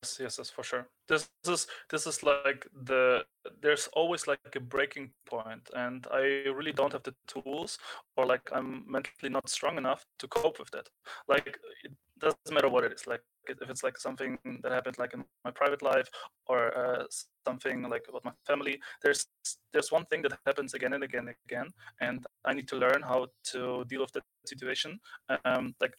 Yes, 0.02 0.18
yes, 0.18 0.38
yes, 0.38 0.50
for 0.50 0.62
sure. 0.62 0.88
This 1.08 1.28
is 1.46 1.66
this 1.90 2.06
is 2.06 2.22
like 2.22 2.66
the 2.84 3.24
there's 3.60 3.88
always 3.92 4.26
like 4.26 4.40
a 4.56 4.60
breaking 4.60 5.10
point, 5.26 5.68
and 5.76 6.06
I 6.10 6.48
really 6.48 6.72
don't 6.72 6.92
have 6.92 7.02
the 7.02 7.14
tools, 7.26 7.78
or 8.16 8.24
like 8.24 8.48
I'm 8.52 8.84
mentally 8.90 9.30
not 9.30 9.48
strong 9.50 9.76
enough 9.76 10.06
to 10.18 10.28
cope 10.28 10.58
with 10.58 10.70
that. 10.70 10.88
Like 11.28 11.58
it 11.84 11.92
doesn't 12.18 12.50
matter 12.50 12.70
what 12.70 12.84
it 12.84 12.92
is. 12.92 13.06
Like 13.06 13.22
if 13.48 13.70
it's 13.70 13.82
like 13.82 13.98
something 13.98 14.38
that 14.62 14.72
happened 14.72 14.98
like 14.98 15.14
in 15.14 15.24
my 15.44 15.50
private 15.50 15.82
life 15.82 16.08
or 16.46 16.76
uh, 16.76 17.04
something 17.46 17.82
like 17.88 18.04
about 18.08 18.24
my 18.24 18.32
family 18.46 18.80
there's 19.02 19.26
there's 19.72 19.90
one 19.90 20.04
thing 20.06 20.22
that 20.22 20.38
happens 20.46 20.74
again 20.74 20.92
and 20.92 21.02
again 21.02 21.26
and 21.28 21.36
again 21.46 21.68
and 22.00 22.26
i 22.44 22.52
need 22.52 22.68
to 22.68 22.76
learn 22.76 23.02
how 23.02 23.26
to 23.42 23.84
deal 23.88 24.02
with 24.02 24.12
that 24.12 24.22
situation 24.46 25.00
um, 25.44 25.74
like 25.80 25.94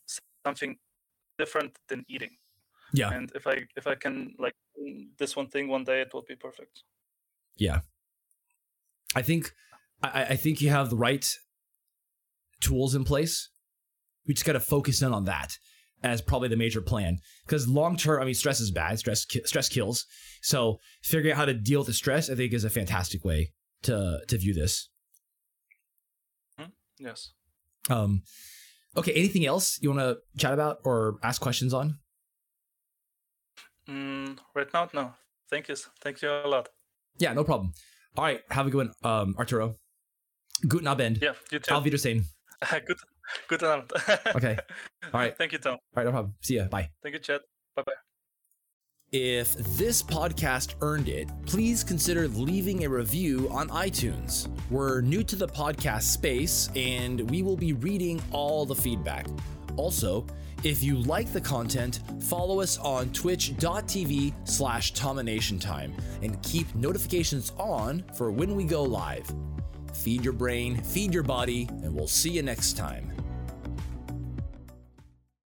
something 0.45 0.77
different 1.37 1.77
than 1.89 2.05
eating. 2.07 2.37
Yeah. 2.93 3.11
And 3.11 3.31
if 3.35 3.47
i 3.47 3.55
if 3.75 3.87
i 3.87 3.95
can 3.95 4.15
like 4.37 4.57
this 5.17 5.35
one 5.35 5.47
thing 5.47 5.65
one 5.67 5.85
day 5.91 6.01
it 6.01 6.13
will 6.13 6.27
be 6.33 6.35
perfect. 6.35 6.83
Yeah. 7.57 7.79
I 9.15 9.21
think 9.21 9.43
i 10.03 10.23
i 10.33 10.35
think 10.43 10.61
you 10.61 10.69
have 10.77 10.89
the 10.89 11.01
right 11.09 11.27
tools 12.59 12.95
in 12.95 13.03
place. 13.11 13.35
We 14.25 14.33
just 14.33 14.45
got 14.45 14.53
to 14.53 14.65
focus 14.75 15.01
in 15.01 15.13
on 15.13 15.25
that 15.25 15.57
as 16.03 16.21
probably 16.21 16.47
the 16.47 16.57
major 16.57 16.81
plan. 16.81 17.17
Because 17.45 17.67
long 17.67 17.97
term 17.97 18.21
i 18.21 18.25
mean 18.25 18.33
stress 18.33 18.59
is 18.59 18.71
bad. 18.71 18.99
Stress 18.99 19.25
stress 19.45 19.69
kills. 19.69 20.05
So 20.41 20.79
figuring 21.03 21.31
out 21.31 21.37
how 21.37 21.45
to 21.45 21.53
deal 21.53 21.81
with 21.81 21.87
the 21.87 21.93
stress 21.93 22.29
i 22.29 22.35
think 22.35 22.53
is 22.53 22.63
a 22.63 22.69
fantastic 22.69 23.23
way 23.23 23.51
to 23.83 24.19
to 24.27 24.37
view 24.37 24.53
this. 24.53 24.89
Hmm? 26.57 26.71
yes. 26.99 27.31
Um 27.89 28.23
okay 28.97 29.13
anything 29.13 29.45
else 29.45 29.79
you 29.81 29.89
want 29.89 30.01
to 30.01 30.17
chat 30.37 30.53
about 30.53 30.77
or 30.83 31.17
ask 31.23 31.41
questions 31.41 31.73
on? 31.73 31.99
Mm, 33.87 34.37
right 34.55 34.67
now 34.73 34.89
no. 34.93 35.13
Thank 35.49 35.69
you 35.69 35.75
thank 36.01 36.21
you 36.21 36.29
a 36.29 36.47
lot. 36.47 36.69
Yeah 37.17 37.33
no 37.33 37.43
problem. 37.43 37.73
All 38.17 38.23
right 38.23 38.41
have 38.49 38.67
a 38.67 38.69
good 38.69 38.87
one 38.87 38.93
um 39.03 39.35
arturo. 39.37 39.75
Guten 40.67 40.87
abend. 40.87 41.19
Yeah 41.21 41.33
you 41.51 41.59
too. 41.59 41.73
Auf 41.73 41.83
wiedersehen. 41.83 42.25
Good 42.85 42.97
Good 43.47 43.61
Abend. 43.63 43.91
okay. 44.35 44.57
All 45.13 45.19
right. 45.19 45.37
Thank 45.37 45.51
you, 45.51 45.57
Tom. 45.57 45.73
All 45.73 45.79
right, 45.95 46.05
no 46.05 46.11
problem. 46.11 46.35
See 46.41 46.55
ya. 46.55 46.65
Bye. 46.65 46.89
Thank 47.03 47.13
you, 47.13 47.19
Chad. 47.19 47.41
Bye 47.75 47.83
bye. 47.85 47.93
If 49.11 49.55
this 49.77 50.01
podcast 50.01 50.75
earned 50.79 51.09
it, 51.09 51.29
please 51.45 51.83
consider 51.83 52.29
leaving 52.29 52.85
a 52.85 52.89
review 52.89 53.49
on 53.51 53.67
iTunes. 53.69 54.47
We're 54.69 55.01
new 55.01 55.21
to 55.23 55.35
the 55.35 55.49
podcast 55.49 56.03
space 56.03 56.69
and 56.77 57.29
we 57.29 57.43
will 57.43 57.57
be 57.57 57.73
reading 57.73 58.21
all 58.31 58.65
the 58.65 58.75
feedback. 58.75 59.27
Also, 59.75 60.25
if 60.63 60.81
you 60.81 60.97
like 60.97 61.33
the 61.33 61.41
content, 61.41 61.99
follow 62.21 62.61
us 62.61 62.77
on 62.77 63.09
twitch.tv 63.11 64.33
slash 64.45 64.93
Time 64.93 65.93
and 66.21 66.41
keep 66.41 66.73
notifications 66.75 67.51
on 67.57 68.03
for 68.15 68.31
when 68.31 68.55
we 68.55 68.63
go 68.63 68.81
live. 68.83 69.29
Feed 69.93 70.23
your 70.23 70.33
brain, 70.33 70.81
feed 70.81 71.13
your 71.13 71.23
body, 71.23 71.67
and 71.83 71.93
we'll 71.93 72.07
see 72.07 72.31
you 72.31 72.41
next 72.41 72.77
time. 72.77 73.11